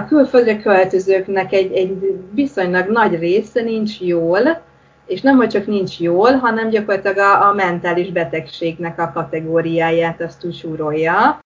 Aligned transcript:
a 0.00 0.06
külföldre 0.06 0.56
költözőknek 0.56 1.52
egy, 1.52 1.72
egy 1.72 2.18
viszonylag 2.32 2.88
nagy 2.88 3.18
része 3.18 3.62
nincs 3.62 4.00
jól, 4.00 4.62
és 5.06 5.20
nem, 5.20 5.36
hogy 5.36 5.48
csak 5.48 5.66
nincs 5.66 6.00
jól, 6.00 6.32
hanem 6.32 6.68
gyakorlatilag 6.68 7.18
a, 7.18 7.48
a 7.48 7.52
mentális 7.52 8.10
betegségnek 8.10 9.00
a 9.00 9.12
kategóriáját 9.14 10.20
azt 10.20 10.40
túlsúrolja. 10.40 11.40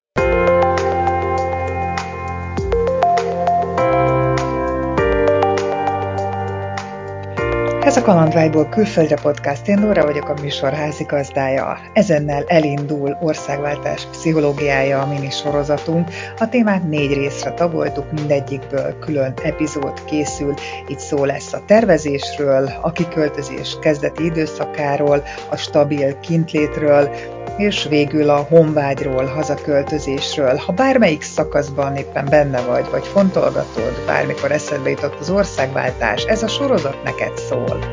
Ez 7.95 8.01
a 8.01 8.07
Kalandvágyból 8.07 8.69
külföldre 8.69 9.17
podcast, 9.23 9.69
én 9.69 9.79
Nóra 9.79 10.05
vagyok 10.05 10.29
a 10.29 10.41
műsor 10.41 10.73
házigazdája. 10.73 11.79
Ezennel 11.93 12.45
elindul 12.47 13.17
országváltás 13.21 14.07
pszichológiája 14.11 15.01
a 15.01 15.07
mini 15.07 15.31
sorozatunk. 15.31 16.09
A 16.39 16.49
témát 16.49 16.89
négy 16.89 17.13
részre 17.13 17.53
tagoltuk, 17.53 18.13
mindegyikből 18.13 18.99
külön 18.99 19.35
epizód 19.43 20.05
készül. 20.05 20.55
Itt 20.89 20.99
szó 20.99 21.25
lesz 21.25 21.53
a 21.53 21.63
tervezésről, 21.67 22.71
a 22.81 22.93
kiköltözés 22.93 23.77
kezdeti 23.81 24.25
időszakáról, 24.25 25.23
a 25.51 25.57
stabil 25.57 26.21
kintlétről, 26.21 27.11
és 27.57 27.87
végül 27.89 28.31
a 28.31 28.47
honvágyról, 28.49 29.25
hazaköltözésről. 29.25 30.57
Ha 30.57 30.73
bármelyik 30.73 31.23
szakaszban 31.23 31.97
éppen 31.97 32.27
benne 32.31 32.61
vagy, 32.61 32.91
vagy 32.91 33.07
fontolgatod, 33.07 34.03
bármikor 34.07 34.53
eszedbe 34.53 34.91
jutott 34.91 35.21
az 35.21 35.31
országváltás, 35.31 36.25
ez 36.25 36.43
a 36.43 36.49
sorozat 36.49 37.03
neked 37.03 37.39
szól. 37.39 37.84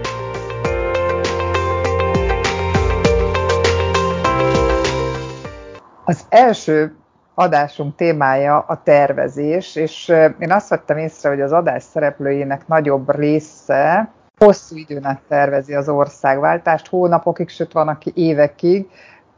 Az 6.05 6.26
első 6.30 6.96
adásunk 7.36 7.96
témája 7.96 8.59
a 8.59 8.82
tervezés, 8.84 9.76
és 9.76 10.08
én 10.40 10.52
azt 10.52 10.70
vettem 10.70 10.98
észre, 10.98 11.30
hogy 11.30 11.42
az 11.42 11.52
adás 11.52 11.84
szereplőjének 11.84 12.68
nagyobb 12.68 13.16
része 13.16 14.12
hosszú 14.38 14.75
időn 14.75 15.06
át 15.06 15.22
tervezi 15.28 15.73
az 15.73 15.90
országváltást, 15.90 16.88
hónapokig, 16.88 17.50
sőt 17.50 17.72
van, 17.72 17.88
aki 17.88 18.12
évekig, 18.16 18.90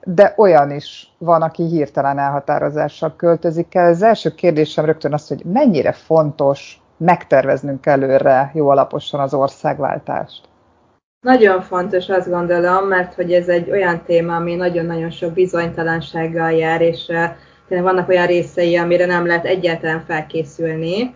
de 0.04 0.34
olyan 0.38 0.72
is 0.72 1.14
van, 1.18 1.42
aki 1.42 1.64
hirtelen 1.64 2.20
elhatározással 2.20 3.16
költözik 3.16 3.76
el. 3.76 3.90
Az 3.90 4.02
első 4.02 4.34
kérdésem 4.34 4.86
rögtön 4.86 5.14
az, 5.14 5.28
hogy 5.28 5.46
mennyire 5.46 5.92
fontos 5.92 6.82
megterveznünk 6.98 7.86
előre 7.86 8.52
jó 8.54 8.70
alaposan 8.70 9.20
az 9.20 9.34
országváltást. 9.34 10.53
Nagyon 11.24 11.62
fontos, 11.62 12.10
azt 12.10 12.30
gondolom, 12.30 12.88
mert 12.88 13.14
hogy 13.14 13.34
ez 13.34 13.48
egy 13.48 13.72
olyan 13.72 14.02
téma, 14.06 14.36
ami 14.36 14.56
nagyon-nagyon 14.56 15.10
sok 15.10 15.34
bizonytalansággal 15.34 16.52
jár, 16.52 16.82
és 16.82 17.06
tényleg 17.68 17.88
vannak 17.88 18.10
olyan 18.10 18.26
részei, 18.26 18.78
amire 18.78 19.06
nem 19.06 19.26
lehet 19.26 19.46
egyáltalán 19.46 20.04
felkészülni. 20.08 21.16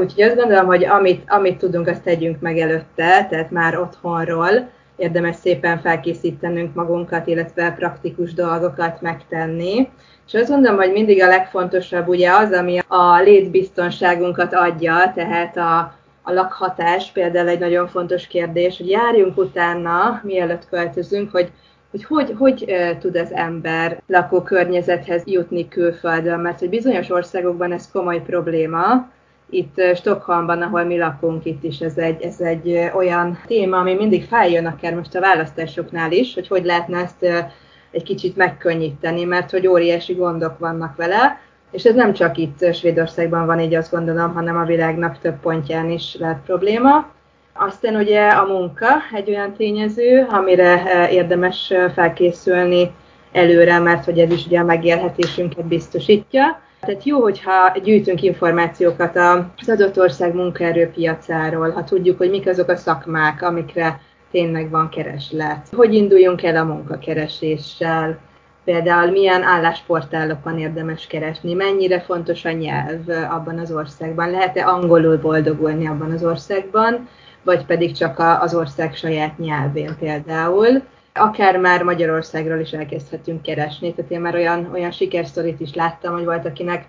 Úgyhogy 0.00 0.22
azt 0.22 0.36
gondolom, 0.36 0.66
hogy 0.66 0.84
amit, 0.84 1.24
amit 1.28 1.58
tudunk, 1.58 1.88
azt 1.88 2.02
tegyünk 2.02 2.40
meg 2.40 2.58
előtte, 2.58 3.26
tehát 3.30 3.50
már 3.50 3.78
otthonról, 3.78 4.70
érdemes 4.96 5.36
szépen 5.36 5.80
felkészítenünk 5.80 6.74
magunkat, 6.74 7.26
illetve 7.26 7.74
praktikus 7.78 8.34
dolgokat 8.34 9.00
megtenni. 9.00 9.88
És 10.26 10.34
azt 10.34 10.48
gondolom, 10.50 10.78
hogy 10.78 10.92
mindig 10.92 11.22
a 11.22 11.26
legfontosabb 11.26 12.08
ugye 12.08 12.30
az, 12.30 12.52
ami 12.52 12.78
a 12.88 13.20
létbiztonságunkat 13.20 14.54
adja, 14.54 15.12
tehát 15.14 15.56
a, 15.56 16.00
a 16.22 16.32
lakhatás 16.32 17.10
például 17.10 17.48
egy 17.48 17.58
nagyon 17.58 17.88
fontos 17.88 18.26
kérdés, 18.26 18.76
hogy 18.76 18.88
járjunk 18.88 19.38
utána, 19.38 20.20
mielőtt 20.24 20.68
költözünk, 20.68 21.30
hogy 21.30 21.52
hogy 21.90 22.04
hogy, 22.04 22.34
hogy 22.38 22.74
tud 23.00 23.16
az 23.16 23.32
ember 23.32 24.02
lakókörnyezethez 24.06 25.22
jutni 25.26 25.68
külföldön, 25.68 26.40
mert 26.40 26.58
hogy 26.58 26.68
bizonyos 26.68 27.10
országokban 27.10 27.72
ez 27.72 27.90
komoly 27.90 28.22
probléma, 28.22 29.10
itt 29.50 29.80
Stockholmban, 29.94 30.62
ahol 30.62 30.84
mi 30.84 30.98
lakunk, 30.98 31.44
itt 31.44 31.62
is 31.62 31.78
ez 31.78 31.96
egy, 31.96 32.22
ez 32.22 32.40
egy 32.40 32.90
olyan 32.94 33.38
téma, 33.46 33.78
ami 33.78 33.94
mindig 33.94 34.24
feljön 34.24 34.66
akár 34.66 34.94
most 34.94 35.14
a 35.14 35.20
választásoknál 35.20 36.12
is, 36.12 36.34
hogy 36.34 36.48
hogy 36.48 36.64
lehetne 36.64 36.98
ezt 36.98 37.50
egy 37.90 38.02
kicsit 38.02 38.36
megkönnyíteni, 38.36 39.24
mert 39.24 39.50
hogy 39.50 39.66
óriási 39.66 40.14
gondok 40.14 40.58
vannak 40.58 40.96
vele, 40.96 41.40
és 41.72 41.84
ez 41.84 41.94
nem 41.94 42.12
csak 42.12 42.36
itt 42.36 42.74
Svédországban 42.74 43.46
van 43.46 43.60
így 43.60 43.74
azt 43.74 43.90
gondolom, 43.90 44.34
hanem 44.34 44.56
a 44.56 44.64
világnak 44.64 45.18
több 45.18 45.40
pontján 45.40 45.90
is 45.90 46.16
lehet 46.18 46.40
probléma. 46.46 47.06
Aztán 47.52 47.96
ugye 47.96 48.28
a 48.28 48.44
munka 48.44 48.86
egy 49.12 49.28
olyan 49.28 49.52
tényező, 49.52 50.26
amire 50.30 51.08
érdemes 51.10 51.72
felkészülni 51.94 52.90
előre, 53.32 53.78
mert 53.78 54.04
hogy 54.04 54.18
ez 54.18 54.32
is 54.32 54.46
ugye 54.46 54.58
a 54.58 54.64
megélhetésünket 54.64 55.64
biztosítja. 55.64 56.60
Tehát 56.80 57.04
jó, 57.04 57.20
hogyha 57.20 57.78
gyűjtünk 57.82 58.22
információkat 58.22 59.16
az 59.16 59.68
adott 59.68 59.98
ország 59.98 60.34
munkaerőpiacáról, 60.34 61.70
ha 61.70 61.84
tudjuk, 61.84 62.18
hogy 62.18 62.30
mik 62.30 62.46
azok 62.46 62.68
a 62.68 62.76
szakmák, 62.76 63.42
amikre 63.42 64.00
tényleg 64.30 64.70
van 64.70 64.88
kereslet. 64.88 65.68
Hogy 65.76 65.94
induljunk 65.94 66.42
el 66.42 66.56
a 66.56 66.64
munkakereséssel, 66.64 68.18
például 68.64 69.10
milyen 69.10 69.42
állásportálokon 69.42 70.58
érdemes 70.58 71.06
keresni, 71.06 71.54
mennyire 71.54 72.00
fontos 72.00 72.44
a 72.44 72.50
nyelv 72.50 73.08
abban 73.30 73.58
az 73.58 73.72
országban, 73.72 74.30
lehet-e 74.30 74.66
angolul 74.66 75.16
boldogulni 75.16 75.86
abban 75.86 76.10
az 76.10 76.24
országban, 76.24 77.08
vagy 77.42 77.64
pedig 77.64 77.96
csak 77.96 78.18
az 78.40 78.54
ország 78.54 78.94
saját 78.94 79.38
nyelvén 79.38 79.96
például 79.98 80.82
akár 81.14 81.58
már 81.58 81.82
Magyarországról 81.82 82.58
is 82.58 82.70
elkezdhetünk 82.70 83.42
keresni. 83.42 83.94
Tehát 83.94 84.10
én 84.10 84.20
már 84.20 84.34
olyan, 84.34 84.70
olyan 84.72 84.90
sikersztorit 84.90 85.60
is 85.60 85.74
láttam, 85.74 86.14
hogy 86.14 86.24
volt, 86.24 86.46
akinek 86.46 86.84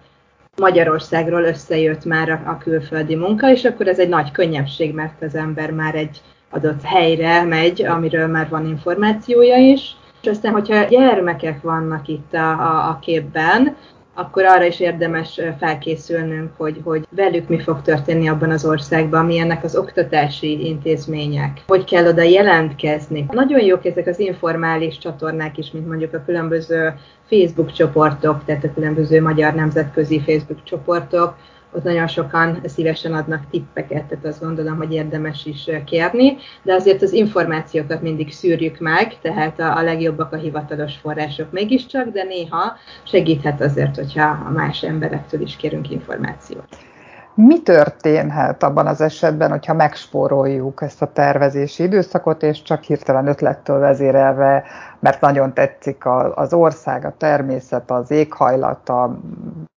Magyarországról 0.57 1.43
összejött 1.43 2.05
már 2.05 2.29
a, 2.29 2.41
a 2.45 2.57
külföldi 2.57 3.15
munka, 3.15 3.51
és 3.51 3.65
akkor 3.65 3.87
ez 3.87 3.99
egy 3.99 4.09
nagy 4.09 4.31
könnyebbség, 4.31 4.93
mert 4.93 5.21
az 5.21 5.35
ember 5.35 5.71
már 5.71 5.95
egy 5.95 6.21
adott 6.49 6.81
helyre 6.83 7.43
megy, 7.43 7.83
amiről 7.83 8.27
már 8.27 8.49
van 8.49 8.65
információja 8.65 9.57
is. 9.57 9.95
És 10.23 10.29
aztán, 10.29 10.53
hogyha 10.53 10.83
gyermekek 10.83 11.61
vannak 11.61 12.07
itt 12.07 12.33
a, 12.33 12.49
a, 12.49 12.89
a 12.89 12.99
képben, 13.01 13.75
akkor 14.13 14.45
arra 14.45 14.65
is 14.65 14.79
érdemes 14.79 15.41
felkészülnünk, 15.59 16.51
hogy, 16.57 16.81
hogy 16.83 17.07
velük 17.09 17.47
mi 17.47 17.59
fog 17.59 17.81
történni 17.81 18.27
abban 18.27 18.51
az 18.51 18.65
országban, 18.65 19.25
milyennek 19.25 19.63
az 19.63 19.75
oktatási 19.75 20.65
intézmények, 20.65 21.61
hogy 21.67 21.83
kell 21.83 22.07
oda 22.07 22.21
jelentkezni. 22.21 23.25
Nagyon 23.31 23.61
jók 23.61 23.85
ezek 23.85 24.07
az 24.07 24.19
informális 24.19 24.97
csatornák 24.97 25.57
is, 25.57 25.71
mint 25.71 25.87
mondjuk 25.87 26.13
a 26.13 26.23
különböző 26.25 26.93
Facebook 27.29 27.71
csoportok, 27.71 28.45
tehát 28.45 28.63
a 28.63 28.73
különböző 28.73 29.21
magyar 29.21 29.53
nemzetközi 29.53 30.19
Facebook 30.19 30.63
csoportok, 30.63 31.35
ott 31.75 31.83
nagyon 31.83 32.07
sokan 32.07 32.61
szívesen 32.65 33.13
adnak 33.13 33.49
tippeket, 33.49 34.05
tehát 34.05 34.25
azt 34.25 34.41
gondolom, 34.41 34.77
hogy 34.77 34.93
érdemes 34.93 35.45
is 35.45 35.69
kérni, 35.85 36.37
de 36.63 36.73
azért 36.73 37.01
az 37.01 37.11
információkat 37.13 38.01
mindig 38.01 38.31
szűrjük 38.31 38.79
meg, 38.79 39.19
tehát 39.21 39.59
a, 39.59 39.77
a 39.77 39.81
legjobbak 39.81 40.33
a 40.33 40.37
hivatalos 40.37 40.95
források 40.95 41.51
mégiscsak, 41.51 42.09
de 42.09 42.23
néha 42.23 42.77
segíthet 43.03 43.61
azért, 43.61 43.95
hogyha 43.95 44.25
a 44.47 44.49
más 44.49 44.83
emberektől 44.83 45.41
is 45.41 45.55
kérünk 45.55 45.89
információt. 45.89 46.92
Mi 47.35 47.61
történhet 47.61 48.63
abban 48.63 48.87
az 48.87 49.01
esetben, 49.01 49.49
hogyha 49.49 49.73
megspóroljuk 49.73 50.81
ezt 50.81 51.01
a 51.01 51.11
tervezési 51.11 51.83
időszakot, 51.83 52.43
és 52.43 52.61
csak 52.61 52.83
hirtelen 52.83 53.27
ötlettől 53.27 53.79
vezérelve, 53.79 54.63
mert 54.99 55.21
nagyon 55.21 55.53
tetszik 55.53 56.03
az 56.35 56.53
ország, 56.53 57.05
a 57.05 57.13
természet, 57.17 57.91
az 57.91 58.11
éghajlat, 58.11 58.89
a 58.89 59.19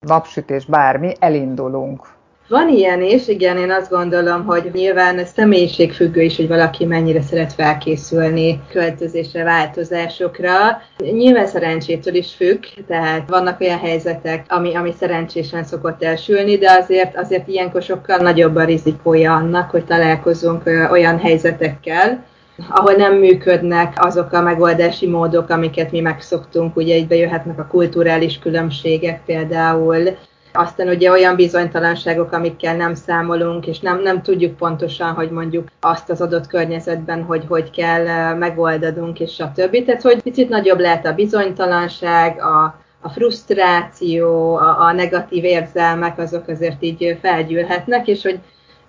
napsütés, 0.06 0.66
bármi, 0.66 1.12
elindulunk 1.18 2.15
van 2.48 2.68
ilyen 2.68 3.02
is, 3.02 3.28
igen, 3.28 3.56
én 3.56 3.70
azt 3.70 3.90
gondolom, 3.90 4.44
hogy 4.44 4.70
nyilván 4.72 5.24
személyiségfüggő 5.24 6.22
is, 6.22 6.36
hogy 6.36 6.48
valaki 6.48 6.84
mennyire 6.84 7.22
szeret 7.22 7.52
felkészülni 7.52 8.60
költözésre, 8.70 9.44
változásokra. 9.44 10.82
Nyilván 10.98 11.46
szerencsétől 11.46 12.14
is 12.14 12.34
függ, 12.34 12.64
tehát 12.86 13.28
vannak 13.28 13.60
olyan 13.60 13.78
helyzetek, 13.78 14.44
ami, 14.48 14.74
ami 14.74 14.92
szerencsésen 14.98 15.64
szokott 15.64 16.02
elsülni, 16.02 16.56
de 16.56 16.70
azért, 16.70 17.16
azért 17.16 17.48
ilyenkor 17.48 17.82
sokkal 17.82 18.16
nagyobb 18.16 18.56
a 18.56 18.64
rizikója 18.64 19.34
annak, 19.34 19.70
hogy 19.70 19.84
találkozunk 19.84 20.62
olyan 20.90 21.18
helyzetekkel, 21.18 22.24
ahol 22.68 22.92
nem 22.92 23.14
működnek 23.14 23.92
azok 24.04 24.32
a 24.32 24.40
megoldási 24.40 25.06
módok, 25.06 25.50
amiket 25.50 25.90
mi 25.90 26.00
megszoktunk, 26.00 26.76
ugye 26.76 26.96
így 26.96 27.06
bejöhetnek 27.06 27.58
a 27.58 27.66
kulturális 27.70 28.38
különbségek 28.38 29.20
például, 29.24 30.16
aztán 30.56 30.88
ugye 30.88 31.10
olyan 31.10 31.36
bizonytalanságok, 31.36 32.32
amikkel 32.32 32.76
nem 32.76 32.94
számolunk, 32.94 33.66
és 33.66 33.80
nem, 33.80 34.02
nem 34.02 34.22
tudjuk 34.22 34.56
pontosan, 34.56 35.12
hogy 35.12 35.30
mondjuk 35.30 35.68
azt 35.80 36.10
az 36.10 36.20
adott 36.20 36.46
környezetben, 36.46 37.22
hogy 37.22 37.44
hogy 37.48 37.70
kell 37.70 38.34
megoldanunk, 38.34 39.20
és 39.20 39.32
stb. 39.32 39.84
Tehát, 39.84 40.02
hogy 40.02 40.22
picit 40.22 40.48
nagyobb 40.48 40.78
lehet 40.78 41.06
a 41.06 41.14
bizonytalanság, 41.14 42.40
a, 42.40 42.78
a 43.00 43.08
frusztráció, 43.08 44.56
a, 44.56 44.80
a 44.80 44.92
negatív 44.92 45.44
érzelmek, 45.44 46.18
azok 46.18 46.48
azért 46.48 46.82
így 46.82 47.18
felgyűlhetnek, 47.22 48.06
és 48.06 48.22
hogy 48.22 48.38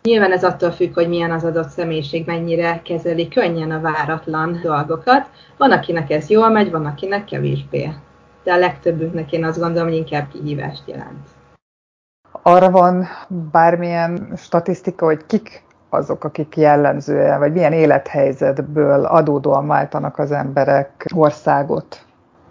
Nyilván 0.08 0.32
ez 0.32 0.44
attól 0.44 0.72
függ, 0.72 0.94
hogy 0.94 1.08
milyen 1.08 1.32
az 1.32 1.44
adott 1.44 1.70
személyiség, 1.70 2.26
mennyire 2.26 2.82
kezeli 2.84 3.28
könnyen 3.28 3.72
a 3.72 3.82
váratlan 3.82 4.60
dolgokat. 4.64 5.28
Van, 5.58 5.72
akinek 5.72 6.12
ez 6.12 6.30
jól 6.30 6.50
megy, 6.50 6.72
van, 6.72 6.86
akinek 6.86 7.26
kevésbé. 7.26 7.90
De 8.44 8.54
a 8.54 8.58
legtöbbünknek 8.58 9.32
én 9.32 9.46
azt 9.46 9.60
gondolom, 9.60 9.88
hogy 9.88 9.98
inkább 9.98 10.28
kihívást 10.32 10.84
jelent 10.86 11.37
Arra 12.48 12.72
van 12.72 13.08
bármilyen 13.52 14.34
statisztika, 14.38 15.06
hogy 15.06 15.26
kik 15.28 15.64
azok, 15.90 16.24
akik 16.24 16.58
jellemzően, 16.58 17.40
vagy 17.40 17.54
milyen 17.54 17.74
élethelyzetből 17.74 19.06
adódóan 19.06 19.68
váltanak 19.68 20.18
az 20.18 20.32
emberek 20.32 21.06
országot? 21.16 22.02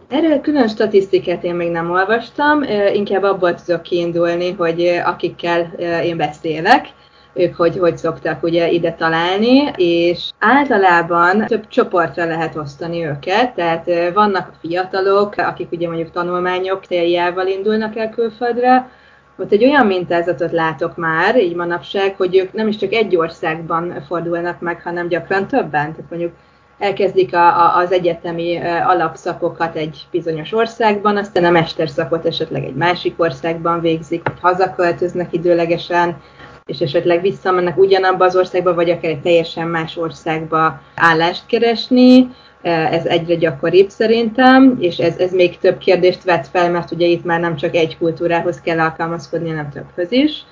Erről 0.08 0.40
külön 0.40 0.68
statisztikát 0.68 1.44
én 1.44 1.54
még 1.54 1.70
nem 1.70 1.90
olvastam, 1.90 2.62
inkább 2.92 3.22
abból 3.22 3.54
tudok 3.54 3.82
kiindulni, 3.82 4.52
hogy 4.52 5.00
akikkel 5.04 5.60
én 6.02 6.16
beszélek, 6.16 6.86
ők 7.32 7.54
hogy, 7.54 7.78
hogy 7.78 7.98
szoktak 7.98 8.42
ugye 8.42 8.68
ide 8.68 8.92
találni, 8.92 9.70
és 9.76 10.30
általában 10.38 11.46
több 11.46 11.68
csoportra 11.68 12.24
lehet 12.24 12.56
osztani 12.56 13.06
őket, 13.06 13.54
tehát 13.54 14.12
vannak 14.14 14.48
a 14.48 14.56
fiatalok, 14.60 15.34
akik 15.36 15.72
ugye 15.72 15.86
mondjuk 15.86 16.10
tanulmányok 16.10 16.84
céljával 16.84 17.46
indulnak 17.46 17.96
el 17.96 18.10
külföldre, 18.10 18.88
ott 19.38 19.52
egy 19.52 19.64
olyan 19.64 19.86
mintázatot 19.86 20.52
látok 20.52 20.96
már, 20.96 21.36
így 21.36 21.54
manapság, 21.54 22.14
hogy 22.16 22.36
ők 22.36 22.52
nem 22.52 22.68
is 22.68 22.76
csak 22.76 22.92
egy 22.92 23.16
országban 23.16 24.04
fordulnak 24.06 24.60
meg, 24.60 24.82
hanem 24.82 25.08
gyakran 25.08 25.46
többen. 25.46 25.70
Tehát 25.70 26.10
mondjuk 26.10 26.32
elkezdik 26.78 27.34
a, 27.34 27.46
a, 27.46 27.76
az 27.76 27.92
egyetemi 27.92 28.58
alapszakokat 28.86 29.76
egy 29.76 30.06
bizonyos 30.10 30.52
országban, 30.52 31.16
aztán 31.16 31.44
a 31.44 31.50
mesterszakot 31.50 32.26
esetleg 32.26 32.64
egy 32.64 32.74
másik 32.74 33.14
országban 33.20 33.80
végzik, 33.80 34.22
vagy 34.24 34.40
hazaköltöznek 34.40 35.32
időlegesen, 35.32 36.16
és 36.64 36.78
esetleg 36.78 37.20
visszamennek 37.20 37.78
ugyanabba 37.78 38.24
az 38.24 38.36
országba, 38.36 38.74
vagy 38.74 38.90
akár 38.90 39.10
egy 39.10 39.20
teljesen 39.20 39.68
más 39.68 39.96
országba 39.96 40.80
állást 40.94 41.46
keresni. 41.46 42.28
Ez 42.66 43.04
egyre 43.04 43.34
gyakoribb 43.34 43.88
szerintem, 43.88 44.76
és 44.80 44.96
ez, 44.96 45.18
ez 45.18 45.32
még 45.32 45.58
több 45.58 45.78
kérdést 45.78 46.24
vet 46.24 46.48
fel, 46.48 46.70
mert 46.70 46.90
ugye 46.90 47.06
itt 47.06 47.24
már 47.24 47.40
nem 47.40 47.56
csak 47.56 47.74
egy 47.74 47.98
kultúrához 47.98 48.60
kell 48.60 48.80
alkalmazkodni, 48.80 49.48
hanem 49.48 49.70
többhöz 49.70 50.12
is. 50.12 50.44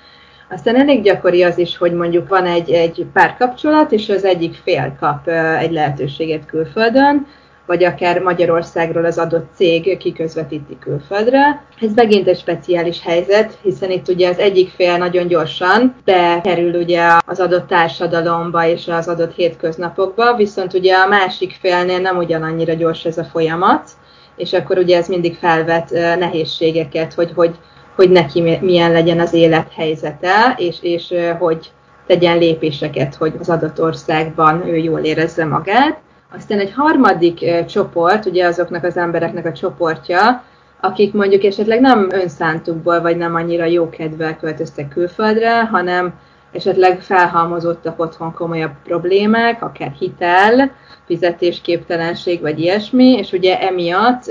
Aztán 0.49 0.75
elég 0.75 1.03
gyakori 1.03 1.43
az 1.43 1.57
is, 1.57 1.77
hogy 1.77 1.93
mondjuk 1.93 2.27
van 2.27 2.45
egy, 2.45 2.71
egy 2.71 3.05
párkapcsolat, 3.13 3.91
és 3.91 4.09
az 4.09 4.23
egyik 4.23 4.55
fél 4.63 4.95
kap 4.99 5.27
egy 5.59 5.71
lehetőséget 5.71 6.45
külföldön, 6.45 7.27
vagy 7.65 7.83
akár 7.83 8.21
Magyarországról 8.21 9.05
az 9.05 9.17
adott 9.17 9.49
cég 9.55 9.97
kiközvetíti 9.97 10.77
külföldre. 10.79 11.65
Ez 11.81 11.93
megint 11.95 12.27
egy 12.27 12.37
speciális 12.37 13.01
helyzet, 13.01 13.57
hiszen 13.61 13.91
itt 13.91 14.07
ugye 14.07 14.29
az 14.29 14.37
egyik 14.37 14.69
fél 14.69 14.97
nagyon 14.97 15.27
gyorsan 15.27 15.95
bekerül 16.05 16.73
ugye 16.81 17.01
az 17.25 17.39
adott 17.39 17.67
társadalomba 17.67 18.67
és 18.67 18.87
az 18.87 19.07
adott 19.07 19.35
hétköznapokba, 19.35 20.35
viszont 20.35 20.73
ugye 20.73 20.95
a 20.95 21.07
másik 21.07 21.57
félnél 21.61 21.99
nem 21.99 22.17
ugyanannyira 22.17 22.73
gyors 22.73 23.05
ez 23.05 23.17
a 23.17 23.23
folyamat, 23.23 23.89
és 24.35 24.53
akkor 24.53 24.77
ugye 24.77 24.97
ez 24.97 25.07
mindig 25.07 25.35
felvet 25.35 25.89
nehézségeket, 26.19 27.13
hogy, 27.13 27.31
hogy, 27.35 27.55
hogy 27.95 28.09
neki 28.09 28.57
milyen 28.61 28.91
legyen 28.91 29.19
az 29.19 29.33
élethelyzete, 29.33 30.55
és, 30.57 30.77
és 30.81 31.13
hogy 31.39 31.71
tegyen 32.07 32.37
lépéseket, 32.37 33.15
hogy 33.15 33.33
az 33.39 33.49
adott 33.49 33.81
országban 33.81 34.67
ő 34.67 34.77
jól 34.77 34.99
érezze 34.99 35.45
magát. 35.45 35.99
Aztán 36.31 36.59
egy 36.59 36.73
harmadik 36.73 37.65
csoport, 37.65 38.25
ugye 38.25 38.45
azoknak 38.45 38.83
az 38.83 38.97
embereknek 38.97 39.45
a 39.45 39.51
csoportja, 39.51 40.43
akik 40.79 41.13
mondjuk 41.13 41.43
esetleg 41.43 41.79
nem 41.79 42.07
önszántukból, 42.11 43.01
vagy 43.01 43.17
nem 43.17 43.35
annyira 43.35 43.65
jó 43.65 43.89
kedvel 43.89 44.37
költöztek 44.37 44.87
külföldre, 44.87 45.65
hanem 45.65 46.13
esetleg 46.51 47.01
felhalmozottak 47.01 47.99
otthon 47.99 48.33
komolyabb 48.33 48.73
problémák, 48.83 49.63
akár 49.63 49.91
hitel, 49.91 50.71
fizetésképtelenség, 51.05 52.41
vagy 52.41 52.59
ilyesmi, 52.59 53.17
és 53.17 53.31
ugye 53.31 53.59
emiatt 53.59 54.23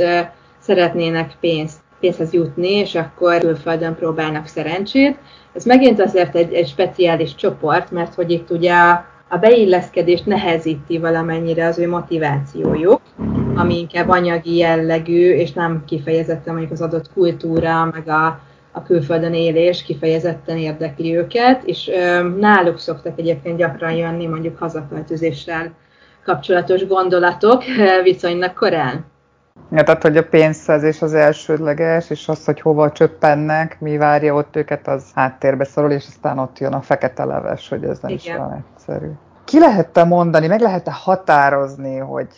szeretnének 0.59 1.33
pénzt, 1.41 1.79
pénzhez 2.01 2.33
jutni, 2.33 2.71
és 2.73 2.95
akkor 2.95 3.39
külföldön 3.39 3.95
próbálnak 3.95 4.47
szerencsét. 4.47 5.19
Ez 5.53 5.65
megint 5.65 6.01
azért 6.01 6.37
egy, 6.37 6.53
egy 6.53 6.69
speciális 6.69 7.35
csoport, 7.35 7.91
mert 7.91 8.15
hogy 8.15 8.31
itt 8.31 8.51
ugye 8.51 8.75
beilleszkedést 9.41 10.27
nehezíti 10.27 10.99
valamennyire 10.99 11.67
az 11.67 11.79
ő 11.79 11.89
motivációjuk, 11.89 13.01
ami 13.55 13.79
inkább 13.79 14.09
anyagi 14.09 14.57
jellegű, 14.57 15.33
és 15.33 15.53
nem 15.53 15.83
kifejezetten 15.87 16.53
mondjuk 16.53 16.73
az 16.73 16.81
adott 16.81 17.13
kultúra, 17.13 17.85
meg 17.85 18.09
a, 18.09 18.41
a 18.73 18.83
külföldön 18.83 19.35
élés 19.35 19.83
kifejezetten 19.83 20.57
érdekli 20.57 21.17
őket, 21.17 21.63
és 21.65 21.89
ö, 21.89 22.29
náluk 22.29 22.79
szoktak 22.79 23.19
egyébként 23.19 23.57
gyakran 23.57 23.93
jönni 23.93 24.27
mondjuk 24.27 24.59
hazaköltözéssel 24.59 25.73
kapcsolatos 26.25 26.87
gondolatok 26.87 27.63
viszonylag 28.03 28.53
korán. 28.53 29.05
Ja, 29.71 29.83
tehát, 29.83 30.03
hogy 30.03 30.17
a 30.17 30.29
pénzszerzés 30.29 31.03
az 31.03 31.15
elsődleges, 31.15 32.11
és 32.11 32.29
az, 32.29 32.45
hogy 32.45 32.61
hova 32.61 32.93
csöppennek, 32.93 33.81
mi 33.81 33.97
várja 33.97 34.35
ott 34.35 34.57
őket, 34.57 34.89
az 34.89 35.05
háttérbe 35.15 35.65
szorul, 35.65 35.91
és 35.91 36.05
aztán 36.09 36.39
ott 36.39 36.59
jön 36.59 36.73
a 36.73 36.81
fekete 36.81 37.25
leves, 37.25 37.69
hogy 37.69 37.85
ez 37.85 37.99
nem 37.99 38.11
Igen. 38.11 38.35
is 38.35 38.41
olyan 38.41 38.65
egyszerű. 38.87 39.11
Ki 39.45 39.59
lehet-e 39.59 40.05
mondani, 40.05 40.47
meg 40.47 40.61
lehet-e 40.61 40.93
határozni, 40.93 41.97
hogy 41.97 42.29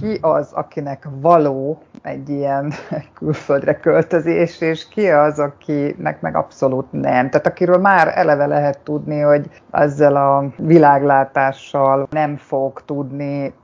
ki 0.00 0.18
az, 0.20 0.52
akinek 0.52 1.08
való 1.20 1.82
egy 2.02 2.28
ilyen 2.28 2.72
külföldre 3.18 3.80
költözés, 3.80 4.60
és 4.60 4.88
ki 4.88 5.10
az, 5.10 5.38
akinek 5.38 6.20
meg 6.20 6.36
abszolút 6.36 6.92
nem. 6.92 7.30
Tehát 7.30 7.46
akiről 7.46 7.78
már 7.78 8.12
eleve 8.14 8.46
lehet 8.46 8.78
tudni, 8.78 9.20
hogy 9.20 9.50
ezzel 9.70 10.16
a 10.16 10.44
világlátással 10.56 12.06
nem 12.10 12.36
fog 12.36 12.82
tudni 12.84 13.54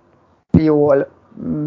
jól 0.50 1.08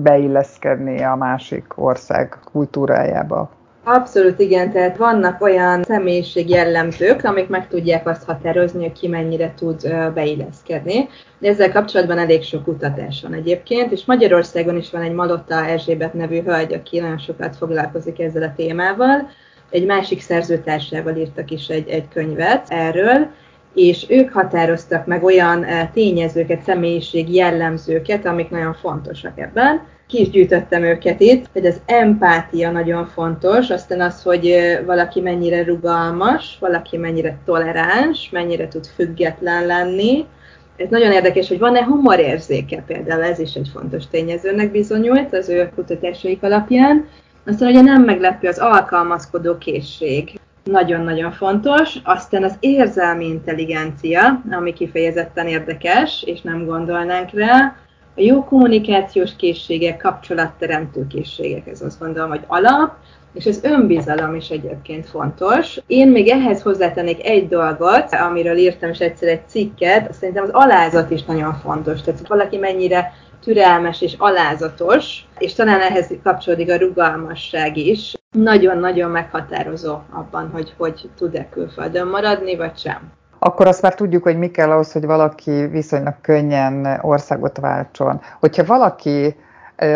beilleszkedni 0.02 1.04
a 1.04 1.16
másik 1.16 1.66
ország 1.76 2.40
kultúrájába. 2.52 3.50
Abszolút 3.84 4.40
igen, 4.40 4.72
tehát 4.72 4.98
vannak 4.98 5.42
olyan 5.42 5.84
személyiség 5.84 6.50
jellemzők, 6.50 7.24
amik 7.24 7.48
meg 7.48 7.68
tudják 7.68 8.08
azt 8.08 8.24
határozni, 8.24 8.82
hogy 8.82 9.00
ki 9.00 9.08
mennyire 9.08 9.54
tud 9.58 9.94
beilleszkedni. 10.14 11.10
De 11.40 11.48
ezzel 11.48 11.72
kapcsolatban 11.72 12.18
elég 12.18 12.44
sok 12.44 12.64
kutatás 12.64 13.22
van 13.22 13.34
egyébként, 13.34 13.92
és 13.92 14.06
Magyarországon 14.06 14.78
is 14.78 14.92
van 14.92 15.02
egy 15.02 15.12
Malotta 15.12 15.66
Erzsébet 15.66 16.14
nevű 16.14 16.42
hölgy, 16.42 16.74
aki 16.74 17.00
nagyon 17.00 17.18
sokat 17.18 17.56
foglalkozik 17.56 18.20
ezzel 18.20 18.44
a 18.44 18.54
témával. 18.56 19.30
Egy 19.70 19.86
másik 19.86 20.22
szerzőtársával 20.22 21.16
írtak 21.16 21.52
is 21.52 21.68
egy, 21.68 21.90
egy 21.90 22.08
könyvet 22.08 22.66
erről, 22.70 23.28
és 23.74 24.06
ők 24.10 24.32
határoztak 24.32 25.06
meg 25.06 25.24
olyan 25.24 25.66
tényezőket, 25.94 26.62
személyiség 26.62 27.34
jellemzőket, 27.34 28.26
amik 28.26 28.50
nagyon 28.50 28.74
fontosak 28.74 29.40
ebben. 29.40 29.82
Ki 30.10 30.48
őket 30.72 31.22
itt, 31.22 31.46
hogy 31.54 31.66
az 31.66 31.82
empátia 31.86 32.72
nagyon 32.72 33.06
fontos, 33.06 33.70
aztán 33.70 34.02
az, 34.02 34.24
hogy 34.24 34.56
valaki 34.86 35.22
mennyire 35.22 35.64
rugalmas, 35.64 36.58
valaki 36.60 36.98
mennyire 36.98 37.38
toleráns, 37.46 38.30
mennyire 38.32 38.68
tud 38.68 38.86
független 38.86 39.66
lenni. 39.66 40.26
Ez 40.78 40.90
nagyon 40.90 41.12
érdekes, 41.12 41.48
hogy 41.48 41.60
van-e 41.60 41.84
humorérzéke 41.84 42.84
például, 42.88 43.24
ez 43.24 43.40
is 43.40 43.54
egy 43.54 43.70
fontos 43.74 44.04
tényezőnek 44.08 44.72
bizonyult 44.72 45.34
az 45.34 45.50
ő 45.50 45.72
kutatásaik 45.76 46.44
alapján. 46.44 47.08
Aztán 47.46 47.70
ugye 47.70 47.82
nem 47.82 48.04
meglepő 48.04 48.48
az 48.48 48.58
alkalmazkodó 48.58 49.58
készség 49.58 50.40
nagyon-nagyon 50.64 51.32
fontos. 51.32 51.96
Aztán 52.04 52.44
az 52.44 52.56
érzelmi 52.60 53.26
intelligencia, 53.26 54.42
ami 54.52 54.74
kifejezetten 54.74 55.48
érdekes, 55.48 56.24
és 56.26 56.42
nem 56.42 56.66
gondolnánk 56.66 57.30
rá. 57.34 57.76
A 58.20 58.22
jó 58.22 58.44
kommunikációs 58.44 59.36
készségek, 59.36 59.98
kapcsolatteremtő 59.98 61.08
készségek, 61.08 61.68
ez 61.68 61.82
azt 61.82 62.00
gondolom, 62.00 62.30
hogy 62.30 62.44
alap, 62.48 62.96
és 63.34 63.46
az 63.46 63.64
önbizalom 63.64 64.36
is 64.36 64.50
egyébként 64.50 65.06
fontos. 65.06 65.80
Én 65.88 66.08
még 66.08 66.28
ehhez 66.28 66.62
hozzátennék 66.62 67.26
egy 67.26 67.48
dolgot, 67.48 68.14
amiről 68.14 68.58
írtam 68.58 68.90
is 68.90 69.00
egyszer 69.00 69.28
egy 69.30 69.48
cikket, 69.48 70.14
szerintem 70.14 70.44
az 70.44 70.50
alázat 70.52 71.12
is 71.12 71.24
nagyon 71.24 71.54
fontos. 71.54 72.02
Tehát 72.02 72.28
valaki 72.28 72.58
mennyire 72.58 73.14
türelmes 73.42 74.02
és 74.02 74.16
alázatos, 74.18 75.26
és 75.38 75.54
talán 75.54 75.82
ehhez 75.82 76.14
kapcsolódik 76.24 76.72
a 76.72 76.78
rugalmasság 76.78 77.78
is. 77.78 78.14
Nagyon-nagyon 78.32 79.10
meghatározó 79.10 79.98
abban, 80.10 80.50
hogy 80.54 80.74
hogy 80.78 81.10
tud-e 81.18 81.50
külföldön 81.50 82.08
maradni, 82.08 82.56
vagy 82.56 82.78
sem. 82.78 83.18
Akkor 83.40 83.68
azt 83.68 83.82
már 83.82 83.96
tudjuk, 83.96 84.24
hogy 84.24 84.38
mi 84.38 84.52
kell 84.52 84.72
ahhoz, 84.72 84.92
hogy 84.92 85.06
valaki 85.06 85.66
viszonylag 85.66 86.14
könnyen 86.22 87.00
országot 87.02 87.58
váltson. 87.58 88.22
Hogyha 88.40 88.66
valaki 88.66 89.36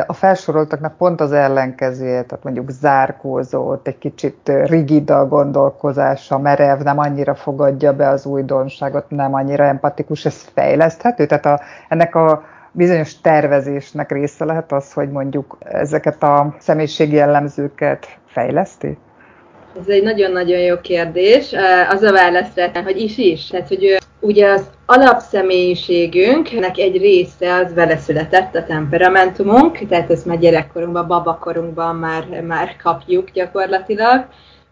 a 0.07 0.13
felsoroltaknak 0.13 0.97
pont 0.97 1.21
az 1.21 1.31
ellenkezője, 1.31 2.23
tehát 2.23 2.43
mondjuk 2.43 2.69
zárkózott, 2.69 3.87
egy 3.87 3.97
kicsit 3.97 4.51
rigid 4.65 5.09
a 5.09 5.27
gondolkozása, 5.27 6.39
merev, 6.39 6.79
nem 6.79 6.99
annyira 6.99 7.35
fogadja 7.35 7.93
be 7.93 8.07
az 8.07 8.25
újdonságot, 8.25 9.09
nem 9.09 9.33
annyira 9.33 9.63
empatikus, 9.63 10.25
ez 10.25 10.41
fejleszthető? 10.53 11.25
Tehát 11.25 11.45
a, 11.45 11.59
ennek 11.89 12.15
a 12.15 12.43
bizonyos 12.71 13.21
tervezésnek 13.21 14.11
része 14.11 14.45
lehet 14.45 14.71
az, 14.71 14.93
hogy 14.93 15.11
mondjuk 15.11 15.57
ezeket 15.59 16.23
a 16.23 16.55
személyiségi 16.59 17.15
jellemzőket 17.15 18.07
fejleszti? 18.25 18.97
Ez 19.79 19.87
egy 19.87 20.03
nagyon-nagyon 20.03 20.59
jó 20.59 20.79
kérdés. 20.81 21.53
Az 21.89 22.01
a 22.01 22.11
válasz 22.11 22.55
rá, 22.55 22.81
hogy 22.83 23.01
is 23.01 23.17
is. 23.17 23.47
Tehát, 23.47 23.67
hogy 23.67 23.97
ugye 24.19 24.49
az 24.49 24.69
alapszemélyiségünknek 24.85 26.77
egy 26.77 26.97
része 26.97 27.55
az 27.55 27.73
vele 27.73 27.97
született, 27.97 28.55
a 28.55 28.63
temperamentumunk, 28.63 29.87
tehát 29.87 30.11
ezt 30.11 30.25
már 30.25 30.39
gyerekkorunkban, 30.39 31.07
babakorunkban 31.07 31.95
már, 31.95 32.41
már 32.47 32.75
kapjuk 32.83 33.29
gyakorlatilag, 33.29 34.27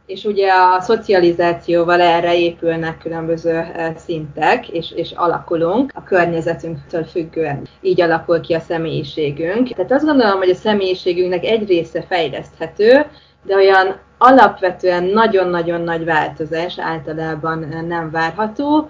és 0.06 0.24
ugye 0.24 0.52
a 0.52 0.82
szocializációval 0.82 2.02
erre 2.02 2.38
épülnek 2.38 2.98
különböző 2.98 3.64
szintek, 4.06 4.70
és, 4.70 4.92
és 4.96 5.12
alakulunk 5.12 5.92
a 5.96 6.04
környezetünktől 6.04 7.04
függően. 7.04 7.68
Így 7.82 8.02
alakul 8.02 8.42
ki 8.42 8.54
a 8.54 8.60
személyiségünk. 8.60 9.70
Tehát 9.70 9.92
azt 9.92 10.06
gondolom, 10.06 10.38
hogy 10.38 10.50
a 10.50 10.56
személyiségünknek 10.56 11.46
egy 11.46 11.68
része 11.68 12.02
fejleszthető, 12.10 13.06
de 13.44 13.56
olyan 13.56 14.00
alapvetően 14.24 15.04
nagyon-nagyon 15.04 15.82
nagy 15.82 16.06
változás 16.06 16.80
általában 16.80 17.86
nem 17.88 18.12
várható. 18.12 18.90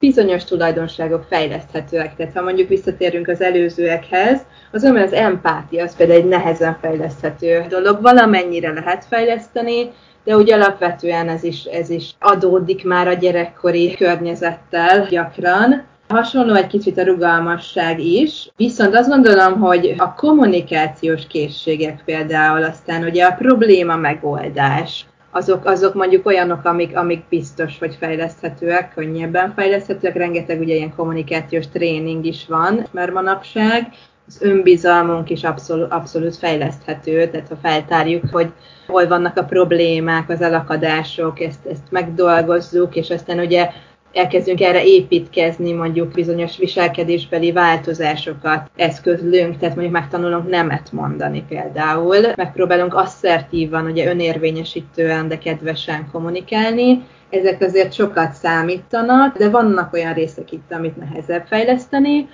Bizonyos 0.00 0.44
tulajdonságok 0.44 1.24
fejleszthetőek. 1.28 2.16
Tehát 2.16 2.34
ha 2.34 2.42
mondjuk 2.42 2.68
visszatérünk 2.68 3.28
az 3.28 3.40
előzőekhez, 3.40 4.40
az 4.72 4.84
olyan 4.84 4.96
az 4.96 5.12
empátia, 5.12 5.84
az 5.84 5.96
például 5.96 6.18
egy 6.20 6.28
nehezen 6.28 6.78
fejleszthető 6.80 7.64
dolog. 7.68 8.02
Valamennyire 8.02 8.72
lehet 8.72 9.04
fejleszteni, 9.04 9.90
de 10.24 10.36
úgy 10.36 10.52
alapvetően 10.52 11.28
ez 11.28 11.42
is, 11.42 11.64
ez 11.64 11.90
is 11.90 12.14
adódik 12.18 12.84
már 12.84 13.08
a 13.08 13.12
gyerekkori 13.12 13.94
környezettel 13.94 15.06
gyakran. 15.06 15.84
Hasonló 16.08 16.54
egy 16.54 16.66
kicsit 16.66 16.98
a 16.98 17.04
rugalmasság 17.04 18.00
is, 18.00 18.50
viszont 18.56 18.94
azt 18.94 19.08
gondolom, 19.08 19.60
hogy 19.60 19.94
a 19.98 20.14
kommunikációs 20.14 21.26
készségek 21.26 22.02
például, 22.04 22.62
aztán 22.64 23.04
ugye 23.04 23.24
a 23.24 23.32
probléma 23.32 23.96
megoldás, 23.96 25.06
azok, 25.30 25.64
azok 25.64 25.94
mondjuk 25.94 26.26
olyanok, 26.26 26.64
amik, 26.64 26.96
amik 26.96 27.24
biztos, 27.28 27.78
hogy 27.78 27.96
fejleszthetőek, 27.98 28.92
könnyebben 28.94 29.52
fejleszthetőek, 29.56 30.16
rengeteg 30.16 30.60
ugye 30.60 30.74
ilyen 30.74 30.94
kommunikációs 30.94 31.68
tréning 31.68 32.24
is 32.24 32.46
van, 32.48 32.86
mert 32.90 33.12
manapság, 33.12 33.88
az 34.26 34.42
önbizalmunk 34.42 35.30
is 35.30 35.44
abszolút, 35.44 35.92
abszolút 35.92 36.36
fejleszthető, 36.36 37.28
tehát 37.28 37.48
ha 37.48 37.56
feltárjuk, 37.62 38.24
hogy 38.32 38.52
hol 38.86 39.06
vannak 39.06 39.36
a 39.36 39.44
problémák, 39.44 40.30
az 40.30 40.40
elakadások, 40.40 41.40
ezt, 41.40 41.66
ezt 41.66 41.90
megdolgozzuk, 41.90 42.96
és 42.96 43.10
aztán 43.10 43.38
ugye 43.38 43.70
elkezdünk 44.16 44.60
erre 44.60 44.84
építkezni, 44.84 45.72
mondjuk 45.72 46.08
bizonyos 46.08 46.56
viselkedésbeli 46.56 47.52
változásokat 47.52 48.70
eszközlünk, 48.76 49.58
tehát 49.58 49.74
mondjuk 49.74 49.96
megtanulunk 49.96 50.48
nemet 50.48 50.92
mondani 50.92 51.44
például, 51.48 52.16
megpróbálunk 52.36 52.94
asszertívan, 52.94 53.86
ugye 53.86 54.10
önérvényesítően, 54.10 55.28
de 55.28 55.38
kedvesen 55.38 56.08
kommunikálni, 56.12 57.04
ezek 57.30 57.62
azért 57.62 57.92
sokat 57.92 58.32
számítanak, 58.32 59.36
de 59.36 59.50
vannak 59.50 59.92
olyan 59.92 60.14
részek 60.14 60.52
itt, 60.52 60.72
amit 60.72 60.96
nehezebb 60.96 61.46
fejleszteni, 61.46 62.28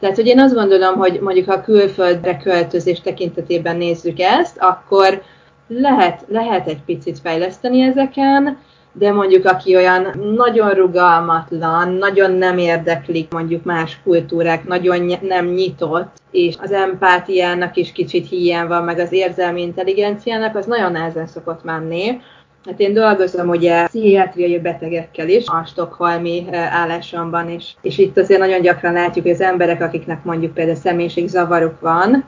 tehát, 0.00 0.16
hogy 0.16 0.26
én 0.26 0.40
azt 0.40 0.54
gondolom, 0.54 0.94
hogy 0.94 1.20
mondjuk 1.20 1.46
ha 1.46 1.52
a 1.52 1.60
külföldre 1.60 2.36
költözés 2.36 3.00
tekintetében 3.00 3.76
nézzük 3.76 4.20
ezt, 4.20 4.56
akkor 4.58 5.22
lehet, 5.68 6.24
lehet 6.28 6.68
egy 6.68 6.82
picit 6.86 7.18
fejleszteni 7.18 7.80
ezeken, 7.80 8.58
de 8.98 9.12
mondjuk 9.12 9.44
aki 9.44 9.76
olyan 9.76 10.06
nagyon 10.36 10.70
rugalmatlan, 10.70 11.92
nagyon 11.92 12.30
nem 12.32 12.58
érdeklik 12.58 13.32
mondjuk 13.32 13.64
más 13.64 14.00
kultúrák, 14.04 14.66
nagyon 14.66 15.18
nem 15.22 15.46
nyitott, 15.46 16.16
és 16.30 16.54
az 16.62 16.72
empátiának 16.72 17.76
is 17.76 17.92
kicsit 17.92 18.28
hiány 18.28 18.66
van, 18.66 18.84
meg 18.84 18.98
az 18.98 19.12
érzelmi 19.12 19.62
intelligenciának, 19.62 20.56
az 20.56 20.66
nagyon 20.66 20.92
nehezen 20.92 21.26
szokott 21.26 21.64
menni. 21.64 22.20
Hát 22.64 22.80
én 22.80 22.92
dolgozom 22.92 23.48
ugye 23.48 23.86
pszichiátriai 23.86 24.58
betegekkel 24.58 25.28
is 25.28 25.44
a 25.46 25.64
stokholmi 25.66 26.46
állásomban, 26.52 27.50
és, 27.50 27.72
és 27.80 27.98
itt 27.98 28.18
azért 28.18 28.40
nagyon 28.40 28.60
gyakran 28.60 28.92
látjuk, 28.92 29.24
hogy 29.24 29.34
az 29.34 29.40
emberek, 29.40 29.82
akiknek 29.82 30.24
mondjuk 30.24 30.54
például 30.54 30.76
személyiségzavaruk 30.76 31.80
van, 31.80 32.24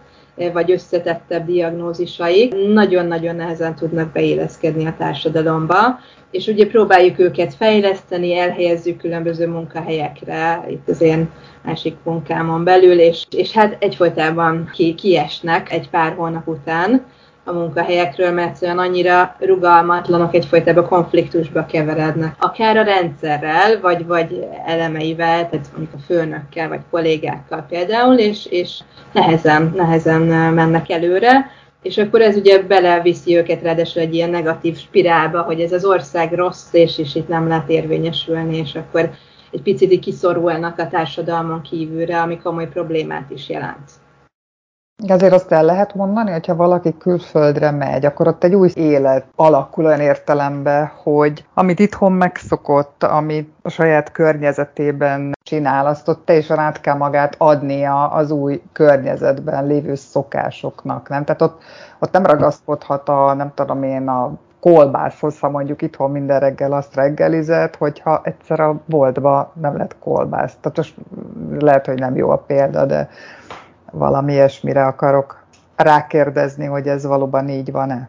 vagy 0.53 0.71
összetettebb 0.71 1.47
diagnózisaik, 1.47 2.55
nagyon-nagyon 2.73 3.37
nehezen 3.37 3.75
tudnak 3.75 4.13
beéleszkedni 4.13 4.87
a 4.87 4.95
társadalomba, 4.99 5.99
és 6.31 6.47
ugye 6.47 6.67
próbáljuk 6.67 7.19
őket 7.19 7.55
fejleszteni, 7.55 8.37
elhelyezzük 8.39 8.99
különböző 8.99 9.49
munkahelyekre, 9.49 10.65
itt 10.71 10.89
az 10.89 11.01
én 11.01 11.29
másik 11.63 11.97
munkámon 12.03 12.65
belül, 12.65 12.99
és, 12.99 13.27
és 13.37 13.53
hát 13.53 13.77
egyfolytában 13.79 14.71
ki, 14.73 14.95
kiesnek 14.95 15.73
egy 15.73 15.91
pár 15.91 16.15
hónap 16.15 16.49
után, 16.49 17.05
a 17.49 17.53
munkahelyekről, 17.53 18.31
mert 18.31 18.63
olyan 18.63 18.79
annyira 18.79 19.37
rugalmatlanok, 19.39 20.35
egyfolytában 20.35 20.89
konfliktusba 20.89 21.67
keverednek. 21.67 22.35
Akár 22.39 22.77
a 22.77 22.83
rendszerrel, 22.83 23.81
vagy, 23.81 24.07
vagy 24.07 24.47
elemeivel, 24.67 25.49
tehát 25.49 25.67
mondjuk 25.77 25.95
a 25.95 26.03
főnökkel, 26.07 26.69
vagy 26.69 26.81
kollégákkal 26.91 27.67
például, 27.69 28.19
és, 28.19 28.47
és 28.47 28.79
nehezen, 29.13 29.73
nehezen 29.77 30.21
mennek 30.53 30.91
előre, 30.91 31.51
és 31.83 31.99
akkor 31.99 32.21
ez 32.21 32.37
ugye 32.37 32.63
beleviszi 32.63 33.37
őket 33.37 33.63
ráadásul 33.63 34.03
egy 34.03 34.15
ilyen 34.15 34.31
negatív 34.31 34.79
spirálba, 34.79 35.43
hogy 35.43 35.61
ez 35.61 35.73
az 35.73 35.85
ország 35.85 36.33
rossz, 36.33 36.73
és, 36.73 36.99
és 36.99 37.15
itt 37.15 37.29
nem 37.29 37.49
lehet 37.49 37.69
érvényesülni, 37.69 38.57
és 38.57 38.75
akkor 38.75 39.11
egy 39.51 39.63
picit 39.63 40.01
kiszorulnak 40.01 40.79
a 40.79 40.89
társadalmon 40.89 41.63
kívülre, 41.63 42.21
ami 42.21 42.39
komoly 42.39 42.69
problémát 42.69 43.31
is 43.31 43.49
jelent. 43.49 43.91
Ezért 45.07 45.33
azt 45.33 45.53
el 45.53 45.65
lehet 45.65 45.95
mondani, 45.95 46.31
hogyha 46.31 46.57
valaki 46.57 46.97
külföldre 46.99 47.71
megy, 47.71 48.05
akkor 48.05 48.29
ott 48.29 48.45
egy 48.45 48.55
új 48.55 48.71
élet 48.75 49.25
alakul 49.37 49.85
olyan 49.85 50.01
értelembe, 50.01 50.93
hogy 51.03 51.45
amit 51.55 51.79
itthon 51.79 52.13
megszokott, 52.13 53.03
amit 53.03 53.53
a 53.63 53.69
saját 53.69 54.13
környezetében 54.13 55.33
csinál, 55.43 55.87
azt 55.87 56.09
ott 56.09 56.25
teljesen 56.25 56.59
át 56.59 56.81
kell 56.81 56.97
magát 56.97 57.35
adnia 57.39 58.09
az 58.09 58.31
új 58.31 58.63
környezetben 58.73 59.67
lévő 59.67 59.95
szokásoknak, 59.95 61.09
nem? 61.09 61.25
Tehát 61.25 61.43
ott, 61.43 61.63
ott 61.99 62.13
nem 62.13 62.27
ragaszkodhat 62.27 63.09
a, 63.09 63.35
nem 63.35 63.53
tudom 63.55 63.83
én, 63.83 64.09
a 64.09 64.33
kolbászhoz, 64.61 65.39
ha 65.39 65.51
mondjuk 65.51 65.83
itthon 65.83 66.11
minden 66.11 66.41
reggel 66.41 66.73
azt 66.73 66.95
reggelizett, 66.95 67.77
hogyha 67.77 68.21
egyszer 68.25 68.61
a 68.61 68.81
boltba 68.85 69.53
nem 69.61 69.77
lett 69.77 69.97
kolbász. 69.99 70.57
Tehát 70.61 70.77
most 70.77 70.95
lehet, 71.59 71.87
hogy 71.87 71.99
nem 71.99 72.17
jó 72.17 72.31
a 72.31 72.37
példa, 72.37 72.85
de 72.87 73.09
valami 73.91 74.33
ilyesmire 74.33 74.87
akarok 74.87 75.45
rákérdezni, 75.77 76.67
hogy 76.67 76.87
ez 76.87 77.07
valóban 77.07 77.49
így 77.49 77.73
van-e. 77.73 78.09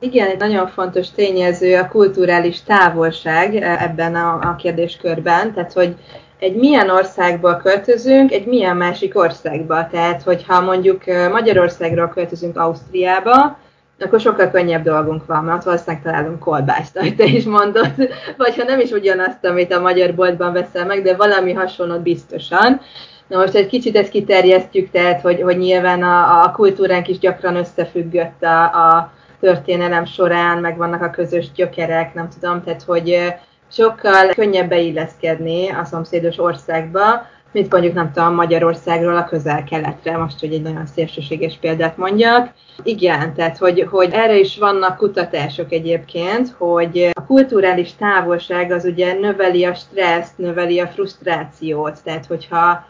Igen, 0.00 0.28
egy 0.28 0.38
nagyon 0.38 0.68
fontos 0.68 1.10
tényező 1.10 1.78
a 1.78 1.88
kulturális 1.88 2.62
távolság 2.62 3.54
ebben 3.56 4.14
a, 4.14 4.38
a 4.40 4.56
kérdéskörben, 4.56 5.52
tehát 5.52 5.72
hogy 5.72 5.96
egy 6.38 6.56
milyen 6.56 6.90
országba 6.90 7.56
költözünk, 7.56 8.32
egy 8.32 8.46
milyen 8.46 8.76
másik 8.76 9.18
országba. 9.18 9.86
Tehát, 9.86 10.22
hogyha 10.22 10.60
mondjuk 10.60 11.02
Magyarországról 11.32 12.08
költözünk 12.08 12.58
Ausztriába, 12.58 13.58
akkor 14.00 14.20
sokkal 14.20 14.50
könnyebb 14.50 14.84
dolgunk 14.84 15.26
van, 15.26 15.44
mert 15.44 15.64
valószínűleg 15.64 16.02
találunk 16.02 16.38
kolbászt, 16.38 16.96
ahogy 16.96 17.16
te 17.16 17.24
is 17.24 17.44
mondod, 17.44 17.92
vagy 18.36 18.56
ha 18.56 18.64
nem 18.64 18.80
is 18.80 18.90
ugyanazt, 18.90 19.44
amit 19.44 19.72
a 19.72 19.80
magyar 19.80 20.14
boltban 20.14 20.52
veszel 20.52 20.86
meg, 20.86 21.02
de 21.02 21.16
valami 21.16 21.52
hasonlót 21.52 22.02
biztosan. 22.02 22.80
Na 23.28 23.36
most 23.38 23.54
egy 23.54 23.66
kicsit 23.66 23.96
ezt 23.96 24.10
kiterjesztjük, 24.10 24.90
tehát 24.90 25.20
hogy, 25.20 25.42
hogy 25.42 25.58
nyilván 25.58 26.02
a, 26.02 26.42
a 26.42 26.50
kultúránk 26.50 27.08
is 27.08 27.18
gyakran 27.18 27.56
összefüggött 27.56 28.42
a, 28.42 28.62
a 28.62 29.12
történelem 29.40 30.04
során, 30.04 30.58
meg 30.58 30.76
vannak 30.76 31.02
a 31.02 31.10
közös 31.10 31.52
gyökerek, 31.52 32.14
nem 32.14 32.28
tudom, 32.28 32.62
tehát 32.62 32.82
hogy 32.82 33.34
sokkal 33.72 34.28
könnyebb 34.28 34.68
beilleszkedni 34.68 35.68
a 35.68 35.84
szomszédos 35.84 36.38
országba, 36.38 37.26
mint 37.52 37.72
mondjuk 37.72 37.94
nem 37.94 38.12
tudom 38.12 38.34
Magyarországról 38.34 39.16
a 39.16 39.24
közel-keletre, 39.24 40.16
most 40.16 40.40
hogy 40.40 40.52
egy 40.52 40.62
nagyon 40.62 40.86
szélsőséges 40.86 41.56
példát 41.60 41.96
mondjak. 41.96 42.48
Igen, 42.82 43.34
tehát 43.34 43.58
hogy, 43.58 43.86
hogy 43.90 44.10
erre 44.12 44.38
is 44.38 44.58
vannak 44.58 44.96
kutatások 44.96 45.72
egyébként, 45.72 46.54
hogy 46.58 47.10
a 47.12 47.24
kulturális 47.24 47.94
távolság 47.94 48.70
az 48.70 48.84
ugye 48.84 49.12
növeli 49.12 49.64
a 49.64 49.74
stresszt, 49.74 50.38
növeli 50.38 50.80
a 50.80 50.86
frusztrációt, 50.86 52.02
tehát 52.04 52.26
hogyha 52.26 52.84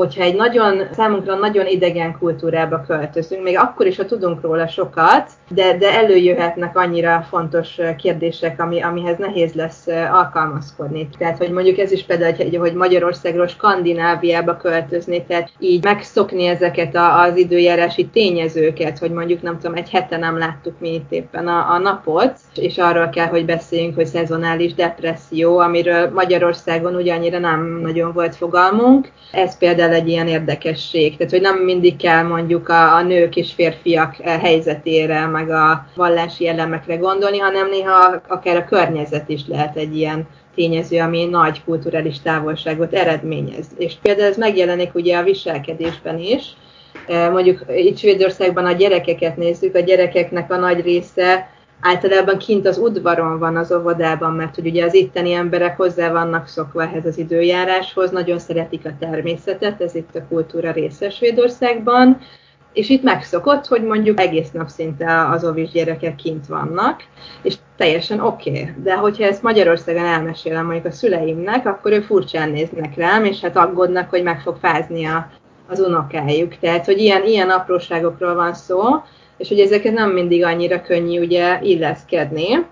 hogyha 0.00 0.22
egy 0.22 0.34
nagyon, 0.34 0.82
számunkra 0.92 1.34
nagyon 1.34 1.66
idegen 1.66 2.18
kultúrába 2.18 2.84
költözünk, 2.86 3.42
még 3.42 3.58
akkor 3.58 3.86
is, 3.86 3.96
ha 3.96 4.04
tudunk 4.04 4.40
róla 4.40 4.66
sokat, 4.66 5.30
de, 5.48 5.76
de 5.76 5.92
előjöhetnek 5.92 6.76
annyira 6.76 7.26
fontos 7.28 7.78
kérdések, 7.98 8.60
ami, 8.60 8.82
amihez 8.82 9.18
nehéz 9.18 9.52
lesz 9.52 9.86
alkalmazkodni. 10.12 11.08
Tehát, 11.18 11.38
hogy 11.38 11.50
mondjuk 11.50 11.78
ez 11.78 11.92
is 11.92 12.02
például, 12.02 12.34
hogy, 12.36 12.56
hogy 12.56 12.74
Magyarországról 12.74 13.46
Skandináviába 13.46 14.56
költözni, 14.56 15.24
tehát 15.26 15.50
így 15.58 15.84
megszokni 15.84 16.46
ezeket 16.46 16.96
az 16.96 17.36
időjárási 17.36 18.06
tényezőket, 18.06 18.98
hogy 18.98 19.10
mondjuk 19.10 19.42
nem 19.42 19.58
tudom, 19.58 19.76
egy 19.76 19.90
hete 19.90 20.16
nem 20.16 20.38
láttuk 20.38 20.74
mi 20.78 20.94
itt 20.94 21.12
éppen 21.12 21.48
a, 21.48 21.72
a 21.72 21.78
napot, 21.78 22.38
és 22.54 22.78
arról 22.78 23.08
kell, 23.08 23.26
hogy 23.26 23.44
beszéljünk, 23.44 23.94
hogy 23.94 24.06
szezonális 24.06 24.74
depresszió, 24.74 25.58
amiről 25.58 26.10
Magyarországon 26.14 26.94
ugyannyira 26.94 27.38
nem 27.38 27.80
nagyon 27.82 28.12
volt 28.12 28.36
fogalmunk. 28.36 29.08
Ez 29.32 29.58
például 29.58 29.89
egy 29.92 30.08
ilyen 30.08 30.28
érdekesség, 30.28 31.16
tehát 31.16 31.32
hogy 31.32 31.40
nem 31.40 31.56
mindig 31.58 31.96
kell 31.96 32.22
mondjuk 32.22 32.68
a, 32.68 32.94
a 32.94 33.02
nők 33.02 33.36
és 33.36 33.52
férfiak 33.52 34.16
helyzetére, 34.16 35.26
meg 35.26 35.50
a 35.50 35.86
vallási 35.94 36.48
elemekre 36.48 36.96
gondolni, 36.96 37.38
hanem 37.38 37.68
néha 37.68 38.20
akár 38.28 38.56
a 38.56 38.64
környezet 38.64 39.28
is 39.28 39.40
lehet 39.46 39.76
egy 39.76 39.96
ilyen 39.96 40.28
tényező, 40.54 41.00
ami 41.00 41.24
nagy 41.24 41.64
kulturális 41.64 42.20
távolságot 42.20 42.92
eredményez. 42.92 43.66
És 43.78 43.94
például 44.02 44.28
ez 44.28 44.36
megjelenik 44.36 44.94
ugye 44.94 45.16
a 45.16 45.22
viselkedésben 45.22 46.18
is. 46.18 46.42
Mondjuk 47.06 47.64
itt 47.76 47.98
Svédországban 47.98 48.64
a 48.64 48.72
gyerekeket 48.72 49.36
nézzük, 49.36 49.74
a 49.74 49.80
gyerekeknek 49.80 50.52
a 50.52 50.56
nagy 50.56 50.80
része 50.80 51.48
általában 51.80 52.38
kint 52.38 52.66
az 52.66 52.78
udvaron 52.78 53.38
van 53.38 53.56
az 53.56 53.72
óvodában, 53.72 54.32
mert 54.32 54.54
hogy 54.54 54.66
ugye 54.66 54.84
az 54.84 54.94
itteni 54.94 55.32
emberek 55.32 55.76
hozzá 55.76 56.12
vannak 56.12 56.46
szokva 56.46 56.82
ehhez 56.82 57.06
az 57.06 57.18
időjáráshoz, 57.18 58.10
nagyon 58.10 58.38
szeretik 58.38 58.86
a 58.86 58.96
természetet, 58.98 59.80
ez 59.80 59.94
itt 59.94 60.14
a 60.14 60.26
kultúra 60.28 60.72
része 60.72 61.10
Svédországban, 61.10 62.18
és 62.72 62.88
itt 62.88 63.02
megszokott, 63.02 63.66
hogy 63.66 63.82
mondjuk 63.82 64.20
egész 64.20 64.50
nap 64.50 64.68
szinte 64.68 65.28
az 65.28 65.44
ovis 65.44 65.70
gyerekek 65.70 66.14
kint 66.14 66.46
vannak, 66.46 67.02
és 67.42 67.54
teljesen 67.76 68.20
oké. 68.20 68.50
Okay. 68.50 68.72
De 68.82 68.96
hogyha 68.96 69.24
ezt 69.24 69.42
Magyarországon 69.42 70.04
elmesélem 70.04 70.64
mondjuk 70.64 70.86
a 70.86 70.90
szüleimnek, 70.90 71.66
akkor 71.66 71.92
ők 71.92 72.04
furcsán 72.04 72.50
néznek 72.50 72.96
rám, 72.96 73.24
és 73.24 73.40
hát 73.40 73.56
aggódnak, 73.56 74.10
hogy 74.10 74.22
meg 74.22 74.40
fog 74.40 74.56
fázni 74.60 75.04
a, 75.04 75.30
az 75.68 75.80
unokájuk. 75.80 76.58
Tehát, 76.58 76.84
hogy 76.84 76.98
ilyen, 76.98 77.24
ilyen 77.24 77.50
apróságokról 77.50 78.34
van 78.34 78.54
szó, 78.54 78.82
és 79.40 79.48
hogy 79.48 79.60
ezeket 79.60 79.92
nem 79.92 80.10
mindig 80.10 80.44
annyira 80.44 80.82
könnyű 80.82 81.20
ugye 81.20 81.58
illeszkedni. 81.62 82.66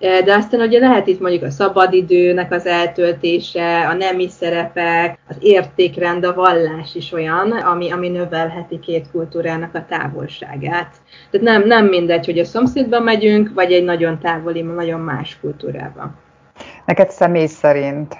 E, 0.00 0.22
de 0.22 0.34
aztán 0.34 0.60
ugye 0.60 0.78
lehet 0.78 1.06
itt 1.06 1.20
mondjuk 1.20 1.42
a 1.42 1.50
szabadidőnek 1.50 2.52
az 2.52 2.66
eltöltése, 2.66 3.86
a 3.88 3.92
nemi 3.92 4.28
szerepek, 4.28 5.18
az 5.28 5.36
értékrend, 5.40 6.24
a 6.24 6.34
vallás 6.34 6.94
is 6.94 7.12
olyan, 7.12 7.50
ami, 7.50 7.90
ami 7.90 8.08
növelheti 8.08 8.78
két 8.78 9.10
kultúrának 9.10 9.74
a 9.74 9.84
távolságát. 9.88 10.94
Tehát 11.30 11.46
nem, 11.46 11.66
nem 11.66 11.86
mindegy, 11.86 12.26
hogy 12.26 12.38
a 12.38 12.44
szomszédba 12.44 13.00
megyünk, 13.00 13.50
vagy 13.54 13.72
egy 13.72 13.84
nagyon 13.84 14.18
távoli, 14.18 14.62
nagyon 14.62 15.00
más 15.00 15.38
kultúrába. 15.40 16.10
Neked 16.86 17.10
személy 17.10 17.46
szerint 17.46 18.16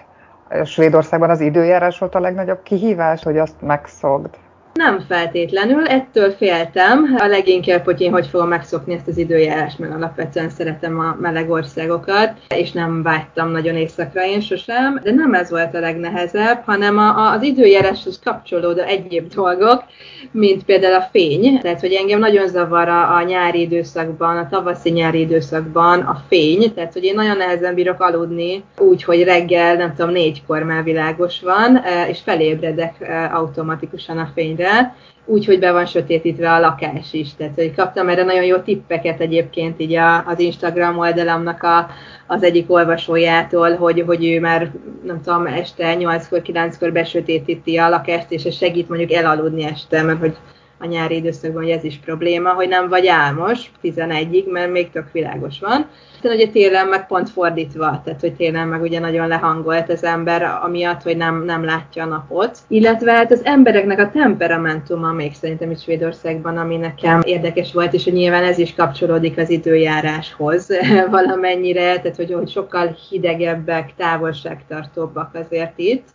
Svédországban 0.64 1.30
az 1.30 1.40
időjárás 1.40 1.98
volt 1.98 2.14
a 2.14 2.20
legnagyobb 2.20 2.62
kihívás, 2.62 3.22
hogy 3.22 3.38
azt 3.38 3.60
megszokd? 3.60 4.34
Nem 4.74 5.00
feltétlenül, 5.08 5.86
ettől 5.86 6.30
féltem. 6.30 7.14
A 7.18 7.26
leginkább, 7.26 7.84
hogy 7.84 8.00
én 8.00 8.12
hogy 8.12 8.26
fogom 8.26 8.48
megszokni 8.48 8.94
ezt 8.94 9.08
az 9.08 9.16
időjárást, 9.16 9.78
mert 9.78 9.94
alapvetően 9.94 10.50
szeretem 10.50 10.98
a 10.98 11.16
meleg 11.20 11.50
országokat, 11.50 12.32
és 12.56 12.72
nem 12.72 13.02
vágytam 13.02 13.50
nagyon 13.50 13.74
éjszakra 13.74 14.24
én 14.26 14.40
sosem, 14.40 15.00
de 15.02 15.12
nem 15.12 15.34
ez 15.34 15.50
volt 15.50 15.74
a 15.74 15.80
legnehezebb, 15.80 16.62
hanem 16.64 16.98
a, 16.98 17.16
a, 17.16 17.32
az 17.32 17.42
időjáráshoz 17.42 18.20
kapcsolódó 18.24 18.80
egyéb 18.80 19.34
dolgok, 19.34 19.84
mint 20.30 20.64
például 20.64 20.94
a 20.94 21.08
fény. 21.10 21.60
Tehát, 21.60 21.80
hogy 21.80 21.92
engem 21.92 22.18
nagyon 22.18 22.48
zavar 22.48 22.88
a, 22.88 23.14
a 23.14 23.22
nyári 23.22 23.60
időszakban, 23.60 24.36
a 24.36 24.48
tavaszi 24.48 24.90
nyári 24.90 25.20
időszakban 25.20 26.00
a 26.00 26.22
fény, 26.28 26.74
tehát, 26.74 26.92
hogy 26.92 27.04
én 27.04 27.14
nagyon 27.14 27.36
nehezen 27.36 27.74
bírok 27.74 28.00
aludni 28.00 28.64
úgy, 28.78 29.04
hogy 29.04 29.24
reggel, 29.24 29.74
nem 29.74 29.94
tudom, 29.94 30.10
négykor 30.10 30.62
már 30.62 30.82
világos 30.82 31.40
van, 31.40 31.80
és 32.08 32.18
felébredek 32.24 32.94
automatikusan 33.32 34.18
a 34.18 34.30
fényre 34.34 34.57
építve, 34.58 34.94
úgy, 35.24 35.44
hogy 35.44 35.58
be 35.58 35.72
van 35.72 35.86
sötétítve 35.86 36.52
a 36.52 36.60
lakás 36.60 37.12
is. 37.12 37.34
Tehát, 37.34 37.54
hogy 37.54 37.74
kaptam 37.74 38.08
erre 38.08 38.22
nagyon 38.22 38.44
jó 38.44 38.56
tippeket 38.56 39.20
egyébként 39.20 39.80
így 39.80 39.94
a, 39.94 40.26
az 40.26 40.38
Instagram 40.38 40.98
oldalamnak 40.98 41.62
a, 41.62 41.90
az 42.26 42.42
egyik 42.42 42.70
olvasójától, 42.70 43.76
hogy, 43.76 44.04
hogy 44.06 44.26
ő 44.26 44.40
már, 44.40 44.70
nem 45.04 45.20
tudom, 45.22 45.46
este 45.46 45.96
8-kor, 45.98 46.42
9-kor 46.44 46.92
besötétíti 46.92 47.76
a 47.76 47.88
lakást, 47.88 48.30
és 48.30 48.44
ez 48.44 48.54
segít 48.54 48.88
mondjuk 48.88 49.12
elaludni 49.12 49.64
este, 49.64 50.02
mert 50.02 50.18
hogy 50.18 50.36
a 50.78 50.86
nyári 50.86 51.14
időszakban, 51.14 51.62
hogy 51.62 51.72
ez 51.72 51.84
is 51.84 52.00
probléma, 52.04 52.50
hogy 52.50 52.68
nem 52.68 52.88
vagy 52.88 53.06
álmos 53.06 53.70
11-ig, 53.82 54.50
mert 54.50 54.72
még 54.72 54.90
tök 54.90 55.12
világos 55.12 55.60
van. 55.60 55.86
Aztán 56.14 56.32
ugye 56.36 56.48
télen 56.48 56.86
meg 56.86 57.06
pont 57.06 57.30
fordítva, 57.30 58.00
tehát 58.04 58.20
hogy 58.20 58.34
télen 58.34 58.68
meg 58.68 58.82
ugye 58.82 59.00
nagyon 59.00 59.28
lehangolt 59.28 59.90
az 59.90 60.04
ember, 60.04 60.42
amiatt, 60.42 61.02
hogy 61.02 61.16
nem, 61.16 61.44
nem 61.44 61.64
látja 61.64 62.02
a 62.02 62.06
napot. 62.06 62.58
Illetve 62.68 63.12
hát 63.12 63.32
az 63.32 63.44
embereknek 63.44 63.98
a 63.98 64.10
temperamentuma 64.10 65.12
még 65.12 65.34
szerintem 65.34 65.70
is 65.70 65.82
Svédországban, 65.82 66.56
ami 66.56 66.76
nekem 66.76 67.20
érdekes 67.24 67.72
volt, 67.72 67.92
és 67.92 68.04
hogy 68.04 68.12
nyilván 68.12 68.44
ez 68.44 68.58
is 68.58 68.74
kapcsolódik 68.74 69.38
az 69.38 69.50
időjáráshoz 69.50 70.66
valamennyire, 71.10 72.00
tehát 72.00 72.16
hogy, 72.16 72.32
hogy 72.32 72.50
sokkal 72.50 72.96
hidegebbek, 73.08 73.94
távolságtartóbbak 73.96 75.34
azért 75.34 75.72
itt 75.76 76.08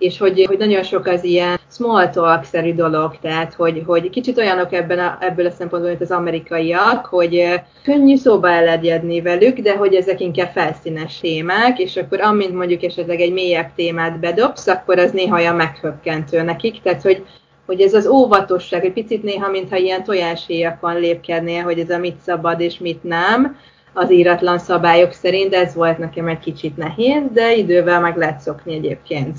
és 0.00 0.18
hogy, 0.18 0.44
hogy 0.46 0.58
nagyon 0.58 0.82
sok 0.82 1.06
az 1.06 1.24
ilyen 1.24 1.58
small 1.70 2.10
talk-szerű 2.10 2.74
dolog, 2.74 3.18
tehát 3.20 3.54
hogy, 3.54 3.82
hogy 3.86 4.10
kicsit 4.10 4.38
olyanok 4.38 4.72
ebben 4.72 4.98
a, 4.98 5.18
ebből 5.20 5.46
a 5.46 5.50
szempontból, 5.50 5.90
mint 5.90 6.02
az 6.02 6.10
amerikaiak, 6.10 7.06
hogy 7.06 7.60
könnyű 7.82 8.16
szóba 8.16 8.50
elegyedni 8.50 9.20
velük, 9.20 9.58
de 9.58 9.76
hogy 9.76 9.94
ezek 9.94 10.20
inkább 10.20 10.50
felszínes 10.50 11.18
témák, 11.20 11.78
és 11.78 11.96
akkor 11.96 12.20
amint 12.20 12.54
mondjuk 12.54 12.82
esetleg 12.82 13.20
egy 13.20 13.32
mélyebb 13.32 13.70
témát 13.76 14.18
bedobsz, 14.18 14.66
akkor 14.66 14.98
az 14.98 15.10
néha 15.10 15.36
olyan 15.36 15.56
meghökkentő 15.56 16.42
nekik, 16.42 16.82
tehát 16.82 17.02
hogy 17.02 17.24
hogy 17.66 17.80
ez 17.80 17.94
az 17.94 18.06
óvatosság, 18.06 18.84
egy 18.84 18.92
picit 18.92 19.22
néha, 19.22 19.50
mintha 19.50 19.76
ilyen 19.76 20.04
tojáshéjakon 20.04 21.00
lépkednél, 21.00 21.62
hogy 21.62 21.78
ez 21.78 21.90
a 21.90 21.98
mit 21.98 22.20
szabad 22.20 22.60
és 22.60 22.78
mit 22.78 23.02
nem, 23.02 23.56
az 23.92 24.12
íratlan 24.12 24.58
szabályok 24.58 25.12
szerint, 25.12 25.54
ez 25.54 25.74
volt 25.74 25.98
nekem 25.98 26.28
egy 26.28 26.38
kicsit 26.38 26.76
nehéz, 26.76 27.22
de 27.32 27.54
idővel 27.54 28.00
meg 28.00 28.16
lehet 28.16 28.40
szokni 28.40 28.74
egyébként. 28.74 29.38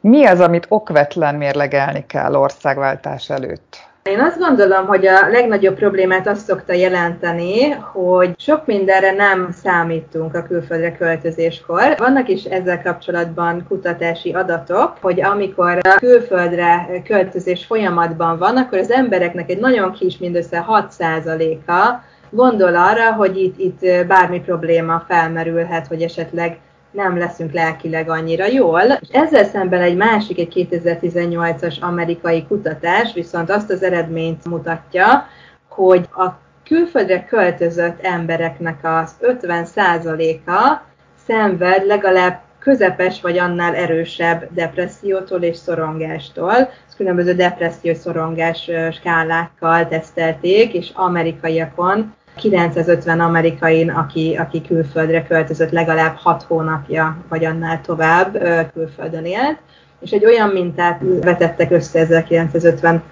Mi 0.00 0.26
az, 0.26 0.40
amit 0.40 0.66
okvetlen 0.68 1.34
mérlegelni 1.34 2.04
kell 2.06 2.34
országváltás 2.34 3.30
előtt? 3.30 3.86
Én 4.02 4.20
azt 4.20 4.38
gondolom, 4.38 4.86
hogy 4.86 5.06
a 5.06 5.28
legnagyobb 5.28 5.74
problémát 5.74 6.26
azt 6.26 6.44
szokta 6.44 6.72
jelenteni, 6.72 7.70
hogy 7.70 8.34
sok 8.36 8.66
mindenre 8.66 9.12
nem 9.12 9.48
számítunk 9.62 10.34
a 10.34 10.42
külföldre 10.42 10.96
költözéskor. 10.96 11.94
Vannak 11.98 12.28
is 12.28 12.44
ezzel 12.44 12.82
kapcsolatban 12.82 13.64
kutatási 13.68 14.32
adatok, 14.32 14.96
hogy 15.00 15.20
amikor 15.20 15.78
a 15.82 15.94
külföldre 15.98 16.88
költözés 17.04 17.64
folyamatban 17.64 18.38
van, 18.38 18.56
akkor 18.56 18.78
az 18.78 18.90
embereknek 18.90 19.50
egy 19.50 19.60
nagyon 19.60 19.92
kis, 19.92 20.18
mindössze 20.18 20.66
6%-a 20.68 21.94
gondol 22.30 22.76
arra, 22.76 23.12
hogy 23.12 23.36
itt, 23.36 23.58
itt 23.58 24.06
bármi 24.06 24.40
probléma 24.40 25.04
felmerülhet, 25.08 25.86
hogy 25.86 26.02
esetleg 26.02 26.58
nem 26.90 27.18
leszünk 27.18 27.52
lelkileg 27.52 28.10
annyira 28.10 28.46
jól. 28.46 28.82
És 28.82 29.08
ezzel 29.10 29.44
szemben 29.44 29.80
egy 29.80 29.96
másik, 29.96 30.38
egy 30.38 30.68
2018-as 30.70 31.80
amerikai 31.80 32.46
kutatás 32.46 33.12
viszont 33.12 33.50
azt 33.50 33.70
az 33.70 33.82
eredményt 33.82 34.44
mutatja, 34.44 35.26
hogy 35.68 36.08
a 36.12 36.26
külföldre 36.64 37.24
költözött 37.24 38.00
embereknek 38.00 38.78
az 38.82 39.14
50%-a 39.22 40.76
szenved 41.26 41.86
legalább 41.86 42.40
közepes 42.58 43.20
vagy 43.20 43.38
annál 43.38 43.74
erősebb 43.74 44.48
depressziótól 44.52 45.42
és 45.42 45.56
szorongástól. 45.56 46.54
Ezt 46.54 46.96
különböző 46.96 47.34
depressziós 47.34 47.96
szorongás 47.96 48.70
skálákkal 48.92 49.88
tesztelték, 49.88 50.72
és 50.72 50.90
amerikaiakon 50.94 52.14
950 52.38 53.20
amerikain, 53.20 53.90
aki, 53.90 54.36
aki 54.36 54.62
külföldre 54.62 55.22
költözött 55.22 55.70
legalább 55.70 56.16
6 56.16 56.42
hónapja, 56.42 57.16
vagy 57.28 57.44
annál 57.44 57.80
tovább 57.80 58.38
külföldön 58.72 59.24
élt, 59.24 59.58
és 60.00 60.10
egy 60.10 60.24
olyan 60.24 60.48
mintát 60.48 61.00
vetettek 61.20 61.70
össze 61.70 61.98
1950 61.98 63.02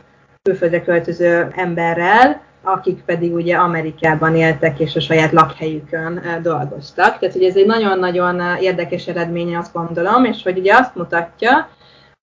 külföldre 0.42 0.82
költöző 0.82 1.48
emberrel, 1.56 2.40
akik 2.62 3.02
pedig 3.04 3.34
ugye 3.34 3.56
Amerikában 3.56 4.36
éltek 4.36 4.78
és 4.78 4.96
a 4.96 5.00
saját 5.00 5.32
lakhelyükön 5.32 6.20
dolgoztak. 6.42 7.18
Tehát 7.18 7.34
ugye 7.34 7.48
ez 7.48 7.56
egy 7.56 7.66
nagyon-nagyon 7.66 8.40
érdekes 8.60 9.06
eredménye, 9.06 9.58
azt 9.58 9.72
gondolom, 9.72 10.24
és 10.24 10.42
hogy 10.42 10.58
ugye 10.58 10.74
azt 10.74 10.94
mutatja, 10.94 11.68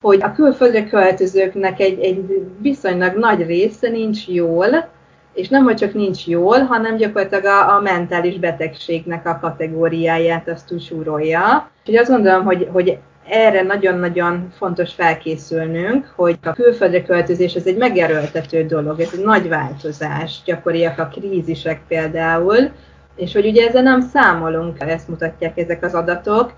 hogy 0.01 0.21
a 0.21 0.31
külföldre 0.31 0.85
költözőknek 0.85 1.79
egy, 1.79 1.99
egy 1.99 2.45
viszonylag 2.61 3.15
nagy 3.17 3.45
része 3.45 3.89
nincs 3.89 4.27
jól, 4.27 4.89
és 5.33 5.47
nem, 5.47 5.63
hogy 5.63 5.75
csak 5.75 5.93
nincs 5.93 6.27
jól, 6.27 6.59
hanem 6.59 6.95
gyakorlatilag 6.95 7.45
a, 7.45 7.75
a 7.75 7.81
mentális 7.81 8.39
betegségnek 8.39 9.27
a 9.27 9.39
kategóriáját 9.41 10.47
azt 10.47 10.71
úgy 10.71 10.83
súrolja. 10.83 11.69
Úgyhogy 11.79 11.95
azt 11.95 12.09
gondolom, 12.09 12.43
hogy, 12.43 12.67
hogy 12.71 12.97
erre 13.29 13.61
nagyon-nagyon 13.61 14.51
fontos 14.57 14.93
felkészülnünk, 14.93 16.13
hogy 16.15 16.37
a 16.43 16.53
külföldre 16.53 17.03
költözés 17.03 17.53
ez 17.53 17.65
egy 17.65 17.77
megerőltető 17.77 18.65
dolog, 18.65 18.99
ez 18.99 19.09
egy 19.13 19.23
nagy 19.23 19.49
változás, 19.49 20.41
gyakoriak 20.45 20.99
a 20.99 21.07
krízisek 21.07 21.81
például, 21.87 22.71
és 23.15 23.33
hogy 23.33 23.45
ugye 23.45 23.67
ezzel 23.67 23.81
nem 23.81 24.01
számolunk, 24.01 24.77
ezt 24.79 25.07
mutatják 25.07 25.57
ezek 25.57 25.83
az 25.83 25.93
adatok, 25.93 26.53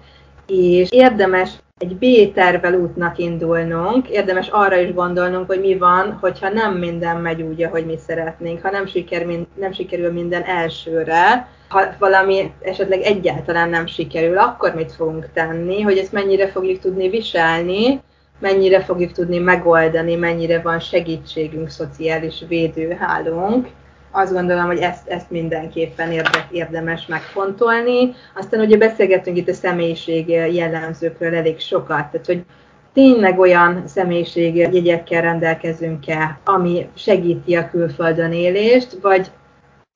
és 0.47 0.91
érdemes 0.91 1.51
egy 1.81 1.95
B-tervel 1.95 2.73
útnak 2.73 3.17
indulnunk, 3.17 4.09
érdemes 4.09 4.47
arra 4.47 4.77
is 4.77 4.93
gondolnunk, 4.93 5.47
hogy 5.47 5.59
mi 5.59 5.77
van, 5.77 6.17
hogyha 6.21 6.49
nem 6.49 6.73
minden 6.77 7.17
megy 7.17 7.41
úgy, 7.41 7.63
ahogy 7.63 7.85
mi 7.85 7.97
szeretnénk, 7.97 8.61
ha 8.61 8.71
nem, 8.71 8.85
siker, 8.85 9.25
nem 9.55 9.71
sikerül 9.71 10.11
minden 10.11 10.43
elsőre, 10.43 11.47
ha 11.69 11.81
valami 11.99 12.51
esetleg 12.61 13.01
egyáltalán 13.01 13.69
nem 13.69 13.85
sikerül, 13.85 14.37
akkor 14.37 14.75
mit 14.75 14.91
fogunk 14.91 15.29
tenni, 15.33 15.81
hogy 15.81 15.97
ezt 15.97 16.11
mennyire 16.11 16.47
fogjuk 16.47 16.79
tudni 16.79 17.09
viselni, 17.09 18.01
mennyire 18.39 18.81
fogjuk 18.81 19.11
tudni 19.11 19.37
megoldani, 19.37 20.15
mennyire 20.15 20.61
van 20.61 20.79
segítségünk, 20.79 21.69
szociális 21.69 22.43
védőhálónk, 22.47 23.67
azt 24.15 24.33
gondolom, 24.33 24.65
hogy 24.65 24.79
ezt, 24.79 25.07
ezt 25.07 25.31
mindenképpen 25.31 26.11
érde, 26.11 26.47
érdemes 26.51 27.05
megfontolni. 27.05 28.13
Aztán 28.35 28.59
ugye 28.59 28.77
beszélgettünk 28.77 29.37
itt 29.37 29.49
a 29.49 29.53
személyiség 29.53 30.29
jellemzőkről 30.29 31.35
elég 31.35 31.59
sokat, 31.59 32.11
tehát 32.11 32.25
hogy 32.25 32.43
tényleg 32.93 33.39
olyan 33.39 33.83
személyiség 33.87 34.55
jegyekkel 34.55 35.21
rendelkezünk-e, 35.21 36.39
ami 36.43 36.87
segíti 36.95 37.55
a 37.55 37.69
külföldön 37.69 38.31
élést, 38.31 38.97
vagy 39.01 39.31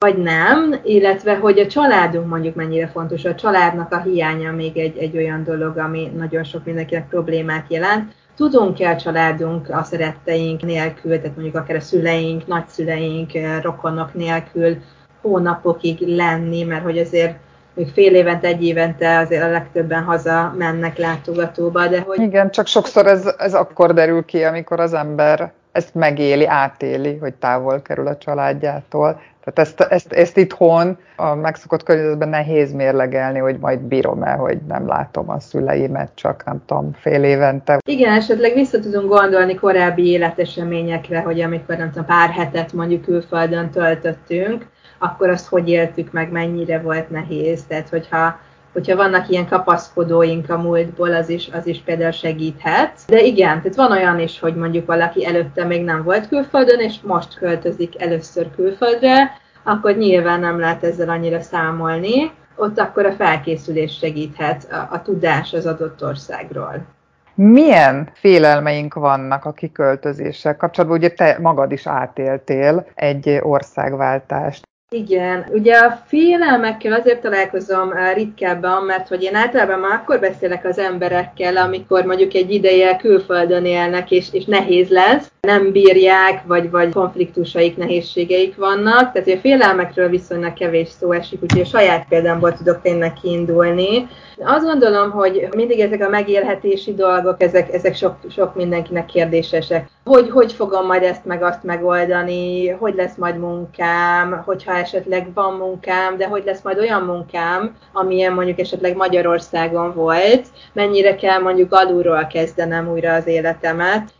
vagy 0.04 0.18
nem, 0.18 0.80
illetve 0.84 1.36
hogy 1.36 1.58
a 1.58 1.66
családunk 1.66 2.28
mondjuk 2.28 2.54
mennyire 2.54 2.88
fontos. 2.88 3.24
A 3.24 3.34
családnak 3.34 3.92
a 3.92 4.00
hiánya 4.00 4.52
még 4.52 4.76
egy, 4.76 4.96
egy 4.98 5.16
olyan 5.16 5.44
dolog, 5.44 5.76
ami 5.78 6.12
nagyon 6.16 6.44
sok 6.44 6.64
mindenkinek 6.64 7.08
problémát 7.08 7.64
jelent. 7.68 8.14
Tudunk-e 8.40 8.88
a 8.88 8.96
családunk 8.96 9.68
a 9.68 9.82
szeretteink 9.82 10.62
nélkül, 10.62 11.20
tehát 11.20 11.36
mondjuk 11.36 11.56
akár 11.56 11.76
a 11.76 11.80
szüleink, 11.80 12.46
nagyszüleink, 12.46 13.30
rokonok 13.62 14.14
nélkül 14.14 14.76
hónapokig 15.20 15.98
lenni, 16.00 16.62
mert 16.62 16.82
hogy 16.82 16.98
azért 16.98 17.38
még 17.74 17.88
fél 17.88 18.14
évente, 18.14 18.46
egy 18.46 18.64
évente 18.64 19.18
azért 19.18 19.42
a 19.42 19.50
legtöbben 19.50 20.02
haza 20.02 20.54
mennek 20.58 20.98
látogatóba, 20.98 21.86
de 21.86 22.00
hogy... 22.00 22.20
Igen, 22.20 22.50
csak 22.50 22.66
sokszor 22.66 23.06
ez, 23.06 23.34
ez 23.38 23.54
akkor 23.54 23.94
derül 23.94 24.24
ki, 24.24 24.42
amikor 24.42 24.80
az 24.80 24.92
ember 24.92 25.52
ezt 25.72 25.94
megéli, 25.94 26.46
átéli, 26.46 27.16
hogy 27.16 27.34
távol 27.34 27.82
kerül 27.82 28.06
a 28.06 28.16
családjától. 28.16 29.20
Tehát 29.44 29.70
ezt, 29.70 29.80
ezt, 29.80 30.12
ezt 30.12 30.36
itthon 30.36 30.98
a 31.16 31.34
megszokott 31.34 31.82
környezetben 31.82 32.28
nehéz 32.28 32.72
mérlegelni, 32.72 33.38
hogy 33.38 33.58
majd 33.58 33.78
bírom-e, 33.80 34.32
hogy 34.32 34.58
nem 34.68 34.86
látom 34.86 35.30
a 35.30 35.40
szüleimet, 35.40 36.10
csak 36.14 36.44
nem 36.44 36.62
tudom, 36.66 36.92
fél 36.92 37.24
évente. 37.24 37.78
Igen, 37.88 38.12
esetleg 38.12 38.54
vissza 38.54 38.80
tudunk 38.80 39.08
gondolni 39.08 39.54
korábbi 39.54 40.06
életeseményekre, 40.06 41.20
hogy 41.20 41.40
amikor 41.40 41.76
nem 41.76 41.90
tudom, 41.90 42.06
pár 42.06 42.30
hetet 42.30 42.72
mondjuk 42.72 43.02
külföldön 43.02 43.70
töltöttünk, 43.70 44.66
akkor 44.98 45.28
azt 45.28 45.48
hogy 45.48 45.68
éltük 45.68 46.12
meg, 46.12 46.30
mennyire 46.30 46.80
volt 46.80 47.10
nehéz. 47.10 47.64
Tehát, 47.66 47.88
hogyha 47.88 48.38
hogyha 48.72 48.96
vannak 48.96 49.28
ilyen 49.28 49.48
kapaszkodóink 49.48 50.50
a 50.50 50.58
múltból, 50.58 51.14
az 51.14 51.28
is, 51.28 51.48
az 51.52 51.66
is 51.66 51.78
például 51.78 52.10
segíthet. 52.10 52.92
De 53.06 53.20
igen, 53.20 53.56
tehát 53.56 53.76
van 53.76 53.92
olyan 53.92 54.18
is, 54.18 54.40
hogy 54.40 54.54
mondjuk 54.54 54.86
valaki 54.86 55.26
előtte 55.26 55.64
még 55.64 55.84
nem 55.84 56.02
volt 56.02 56.28
külföldön, 56.28 56.80
és 56.80 56.94
most 57.02 57.34
költözik 57.34 58.02
először 58.02 58.50
külföldre, 58.54 59.32
akkor 59.62 59.96
nyilván 59.96 60.40
nem 60.40 60.58
lehet 60.58 60.84
ezzel 60.84 61.08
annyira 61.08 61.40
számolni. 61.40 62.30
Ott 62.56 62.78
akkor 62.78 63.06
a 63.06 63.12
felkészülés 63.12 63.96
segíthet, 63.98 64.72
a, 64.72 64.88
a 64.90 65.02
tudás 65.02 65.52
az 65.52 65.66
adott 65.66 66.04
országról. 66.04 66.86
Milyen 67.34 68.10
félelmeink 68.14 68.94
vannak 68.94 69.44
a 69.44 69.52
kiköltözéssel 69.52 70.56
kapcsolatban? 70.56 70.98
Ugye 70.98 71.10
te 71.10 71.36
magad 71.40 71.72
is 71.72 71.86
átéltél 71.86 72.86
egy 72.94 73.38
országváltást. 73.42 74.68
Igen, 74.96 75.46
ugye 75.52 75.76
a 75.76 76.02
félelmekkel 76.06 76.92
azért 76.92 77.20
találkozom 77.20 77.92
eh, 77.92 78.14
ritkábban, 78.14 78.84
mert 78.84 79.08
hogy 79.08 79.22
én 79.22 79.34
általában 79.34 79.78
már 79.78 79.92
akkor 79.92 80.20
beszélek 80.20 80.64
az 80.64 80.78
emberekkel, 80.78 81.56
amikor 81.56 82.04
mondjuk 82.04 82.34
egy 82.34 82.50
ideje 82.50 82.96
külföldön 82.96 83.64
élnek, 83.64 84.10
és, 84.10 84.26
és 84.32 84.44
nehéz 84.44 84.88
lesz, 84.88 85.32
nem 85.40 85.72
bírják, 85.72 86.42
vagy, 86.46 86.70
vagy 86.70 86.92
konfliktusaik, 86.92 87.76
nehézségeik 87.76 88.56
vannak. 88.56 89.12
Tehát 89.12 89.28
a 89.28 89.40
félelmekről 89.40 90.08
viszonylag 90.08 90.52
kevés 90.52 90.88
szó 90.88 91.12
esik, 91.12 91.42
úgyhogy 91.42 91.60
a 91.60 91.64
saját 91.64 92.06
példámból 92.08 92.52
tudok 92.52 92.82
tényleg 92.82 93.12
kiindulni. 93.12 94.08
Azt 94.38 94.64
gondolom, 94.64 95.10
hogy 95.10 95.48
mindig 95.56 95.80
ezek 95.80 96.04
a 96.04 96.08
megélhetési 96.08 96.94
dolgok, 96.94 97.42
ezek, 97.42 97.72
ezek 97.72 97.94
sok, 97.94 98.16
sok 98.30 98.54
mindenkinek 98.54 99.04
kérdésesek. 99.04 99.88
Hogy, 100.04 100.30
hogy 100.30 100.52
fogom 100.52 100.86
majd 100.86 101.02
ezt 101.02 101.24
meg 101.24 101.42
azt 101.42 101.62
megoldani, 101.62 102.68
hogy 102.68 102.94
lesz 102.94 103.16
majd 103.16 103.38
munkám, 103.38 104.42
hogyha 104.44 104.76
esetleg 104.76 105.30
van 105.34 105.54
munkám, 105.54 106.16
de 106.16 106.26
hogy 106.26 106.42
lesz 106.46 106.62
majd 106.62 106.78
olyan 106.78 107.02
munkám, 107.02 107.76
amilyen 107.92 108.32
mondjuk 108.32 108.58
esetleg 108.58 108.96
Magyarországon 108.96 109.94
volt, 109.94 110.46
mennyire 110.72 111.14
kell 111.14 111.38
mondjuk 111.38 111.72
alulról 111.72 112.26
kezdenem 112.26 112.90
újra 112.90 113.12
az 113.14 113.26
életemet 113.26 114.12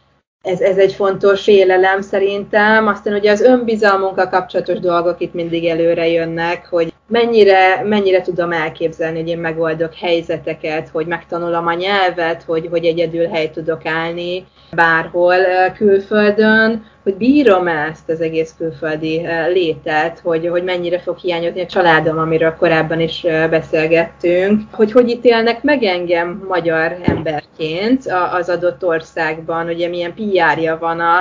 ez, 0.42 0.60
ez 0.60 0.76
egy 0.76 0.92
fontos 0.92 1.46
élelem 1.46 2.00
szerintem. 2.00 2.86
Aztán 2.86 3.14
ugye 3.14 3.30
az 3.30 3.40
önbizalmunkkal 3.40 4.28
kapcsolatos 4.28 4.78
dolgok 4.78 5.20
itt 5.20 5.34
mindig 5.34 5.64
előre 5.64 6.08
jönnek, 6.08 6.66
hogy 6.66 6.92
mennyire, 7.10 7.82
mennyire 7.84 8.20
tudom 8.20 8.52
elképzelni, 8.52 9.18
hogy 9.18 9.28
én 9.28 9.38
megoldok 9.38 9.94
helyzeteket, 9.94 10.88
hogy 10.88 11.06
megtanulom 11.06 11.66
a 11.66 11.74
nyelvet, 11.74 12.42
hogy, 12.42 12.66
hogy 12.70 12.84
egyedül 12.84 13.26
hely 13.26 13.50
tudok 13.50 13.86
állni 13.86 14.46
bárhol 14.74 15.36
külföldön, 15.76 16.84
hogy 17.02 17.14
bírom 17.14 17.68
ezt 17.68 18.08
az 18.08 18.20
egész 18.20 18.54
külföldi 18.58 19.26
létet, 19.52 20.18
hogy, 20.18 20.48
hogy 20.48 20.64
mennyire 20.64 20.98
fog 20.98 21.16
hiányozni 21.18 21.60
a 21.60 21.66
családom, 21.66 22.18
amiről 22.18 22.56
korábban 22.58 23.00
is 23.00 23.26
beszélgettünk, 23.50 24.60
hogy 24.72 24.92
hogy 24.92 25.08
ítélnek 25.08 25.62
meg 25.62 25.82
engem 25.82 26.44
magyar 26.48 26.96
emberként 27.02 28.04
az 28.32 28.48
adott 28.48 28.84
országban, 28.84 29.66
ugye 29.68 29.88
milyen 29.88 30.14
PR-ja 30.14 30.78
van 30.78 31.00
a, 31.00 31.18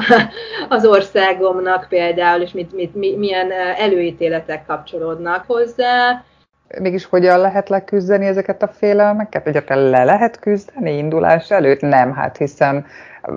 az 0.69 0.85
országomnak 0.85 1.85
például, 1.89 2.41
és 2.41 2.51
mit, 2.51 2.73
mit, 2.73 3.17
milyen 3.17 3.51
előítéletek 3.77 4.65
kapcsolódnak 4.65 5.43
hozzá, 5.47 5.78
mégis 6.79 7.05
hogyan 7.05 7.39
lehet 7.39 7.69
leküzdeni 7.69 8.25
ezeket 8.25 8.63
a 8.63 8.67
félelmeket? 8.67 9.47
Egyáltalán 9.47 9.89
le 9.89 10.03
lehet 10.03 10.39
küzdeni 10.39 10.97
indulás 10.97 11.51
előtt? 11.51 11.81
Nem, 11.81 12.13
hát 12.13 12.37
hiszen 12.37 12.85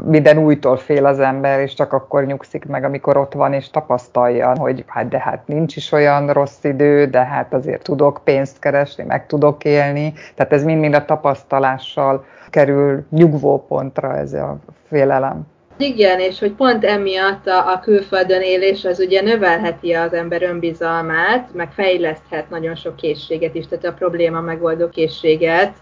minden 0.04 0.38
újtól 0.38 0.76
fél 0.76 1.06
az 1.06 1.20
ember, 1.20 1.60
és 1.60 1.74
csak 1.74 1.92
akkor 1.92 2.24
nyugszik 2.26 2.66
meg, 2.66 2.84
amikor 2.84 3.16
ott 3.16 3.32
van, 3.32 3.52
és 3.52 3.70
tapasztalja, 3.70 4.52
hogy 4.58 4.84
hát 4.86 5.08
de 5.08 5.18
hát 5.18 5.46
nincs 5.46 5.76
is 5.76 5.92
olyan 5.92 6.32
rossz 6.32 6.64
idő, 6.64 7.06
de 7.06 7.24
hát 7.24 7.54
azért 7.54 7.82
tudok 7.82 8.20
pénzt 8.24 8.58
keresni, 8.58 9.04
meg 9.04 9.26
tudok 9.26 9.64
élni. 9.64 10.12
Tehát 10.34 10.52
ez 10.52 10.64
mind-mind 10.64 10.94
a 10.94 11.04
tapasztalással 11.04 12.24
kerül 12.50 13.06
nyugvópontra 13.10 14.16
ez 14.16 14.32
a 14.32 14.56
félelem. 14.88 15.46
Igen, 15.76 16.20
és 16.20 16.38
hogy 16.38 16.52
pont 16.52 16.84
emiatt 16.84 17.46
a, 17.46 17.72
a 17.72 17.80
külföldön 17.80 18.40
élés 18.40 18.84
az 18.84 18.98
ugye 18.98 19.22
növelheti 19.22 19.92
az 19.92 20.12
ember 20.12 20.42
önbizalmát, 20.42 21.54
meg 21.54 21.72
fejleszthet 21.72 22.50
nagyon 22.50 22.74
sok 22.74 22.96
készséget 22.96 23.54
is, 23.54 23.66
tehát 23.66 23.84
a 23.84 23.92
probléma 23.92 24.40
megoldó 24.40 24.88
készséget, 24.88 25.74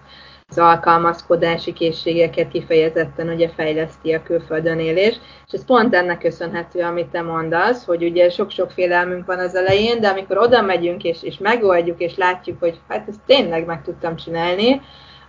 az 0.48 0.58
alkalmazkodási 0.58 1.72
készségeket 1.72 2.48
kifejezetten 2.48 3.28
ugye 3.28 3.48
fejleszti 3.48 4.12
a 4.12 4.22
külföldön 4.22 4.78
élés, 4.78 5.14
és 5.46 5.52
ez 5.52 5.64
pont 5.64 5.94
ennek 5.94 6.18
köszönhető, 6.18 6.80
amit 6.80 7.06
te 7.06 7.22
mondasz, 7.22 7.84
hogy 7.84 8.04
ugye 8.04 8.30
sok-sok 8.30 8.70
félelmünk 8.70 9.26
van 9.26 9.38
az 9.38 9.54
elején, 9.54 10.00
de 10.00 10.08
amikor 10.08 10.38
oda 10.38 10.62
megyünk 10.62 11.04
és, 11.04 11.22
és 11.22 11.38
megoldjuk, 11.38 12.00
és 12.00 12.16
látjuk, 12.16 12.60
hogy 12.60 12.80
hát 12.88 13.08
ezt 13.08 13.20
tényleg 13.26 13.66
meg 13.66 13.82
tudtam 13.82 14.16
csinálni, 14.16 14.80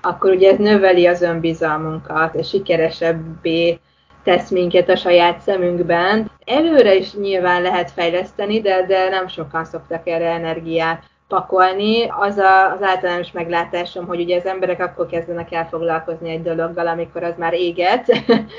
akkor 0.02 0.32
ugye 0.32 0.52
ez 0.52 0.58
növeli 0.58 1.08
az 1.08 1.22
önbizalmunkat, 1.22 2.36
és 2.36 2.48
sikeresebbé 2.48 3.80
tesz 4.24 4.50
minket 4.50 4.90
a 4.90 4.96
saját 4.96 5.40
szemünkben. 5.40 6.32
Előre 6.46 6.96
is 6.96 7.14
nyilván 7.14 7.62
lehet 7.62 7.92
fejleszteni, 7.92 8.62
de, 8.62 8.86
de 8.86 9.10
nem 9.10 9.28
sokan 9.28 9.66
szoktak 9.66 10.08
erre 10.08 10.30
energiát 10.30 11.04
pakolni. 11.28 12.08
Az 12.08 12.38
a, 12.38 12.72
az 12.72 12.82
általános 12.82 13.32
meglátásom, 13.32 14.08
hogy 14.08 14.20
ugye 14.20 14.38
az 14.38 14.46
emberek 14.46 14.82
akkor 14.82 15.08
kezdenek 15.08 15.54
el 15.54 15.68
foglalkozni 15.68 16.30
egy 16.30 16.42
dologgal, 16.42 16.88
amikor 16.88 17.24
az 17.24 17.34
már 17.38 17.54
éget. 17.54 18.06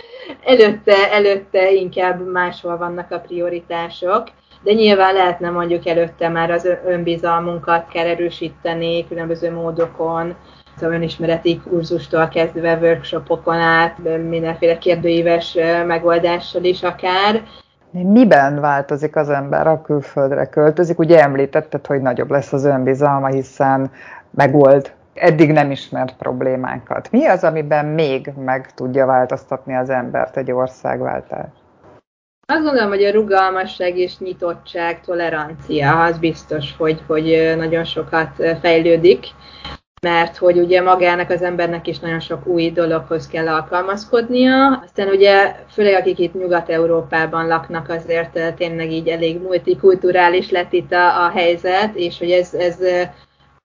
előtte, 0.52 1.12
előtte 1.12 1.72
inkább 1.72 2.30
máshol 2.30 2.76
vannak 2.76 3.10
a 3.10 3.20
prioritások. 3.20 4.28
De 4.62 4.72
nyilván 4.72 5.14
lehetne 5.14 5.50
mondjuk 5.50 5.86
előtte 5.86 6.28
már 6.28 6.50
az 6.50 6.68
önbizalmunkat 6.86 7.88
kell 7.88 8.06
erősíteni 8.06 9.08
különböző 9.08 9.52
módokon, 9.52 10.34
szóval 10.78 10.96
önismereti 10.96 11.60
kurzustól 11.68 12.28
kezdve 12.28 12.78
workshopokon 12.80 13.56
át, 13.58 13.98
mindenféle 14.28 14.78
kérdőíves 14.78 15.56
megoldással 15.86 16.64
is 16.64 16.82
akár. 16.82 17.42
Miben 17.90 18.60
változik 18.60 19.16
az 19.16 19.28
ember, 19.28 19.66
a 19.66 19.82
külföldre 19.82 20.46
költözik? 20.46 20.98
Ugye 20.98 21.22
említetted, 21.22 21.86
hogy 21.86 22.00
nagyobb 22.00 22.30
lesz 22.30 22.52
az 22.52 22.64
önbizalma, 22.64 23.26
hiszen 23.26 23.90
megold 24.30 24.92
eddig 25.14 25.52
nem 25.52 25.70
ismert 25.70 26.16
problémákat. 26.16 27.10
Mi 27.10 27.26
az, 27.26 27.44
amiben 27.44 27.86
még 27.86 28.32
meg 28.44 28.74
tudja 28.74 29.06
változtatni 29.06 29.74
az 29.74 29.90
embert 29.90 30.36
egy 30.36 30.52
országváltás? 30.52 31.46
Azt 32.46 32.62
gondolom, 32.62 32.88
hogy 32.88 33.04
a 33.04 33.12
rugalmasság 33.12 33.98
és 33.98 34.18
nyitottság, 34.18 35.00
tolerancia 35.00 36.02
az 36.02 36.18
biztos, 36.18 36.74
hogy, 36.78 37.02
hogy 37.06 37.54
nagyon 37.56 37.84
sokat 37.84 38.28
fejlődik 38.60 39.26
mert 40.06 40.36
hogy 40.36 40.58
ugye 40.58 40.80
magának 40.82 41.30
az 41.30 41.42
embernek 41.42 41.86
is 41.86 41.98
nagyon 41.98 42.20
sok 42.20 42.46
új 42.46 42.70
dologhoz 42.70 43.26
kell 43.26 43.48
alkalmazkodnia. 43.48 44.82
Aztán 44.84 45.08
ugye, 45.08 45.56
főleg 45.72 45.94
akik 45.94 46.18
itt 46.18 46.34
Nyugat-Európában 46.34 47.46
laknak, 47.46 47.88
azért 47.88 48.36
eh, 48.36 48.54
tényleg 48.56 48.92
így 48.92 49.08
elég 49.08 49.40
multikulturális 49.40 50.50
lett 50.50 50.72
itt 50.72 50.92
a, 50.92 51.24
a 51.24 51.28
helyzet, 51.28 51.94
és 51.94 52.18
hogy 52.18 52.30
ez, 52.30 52.54
ez 52.54 52.80
eh, 52.80 53.10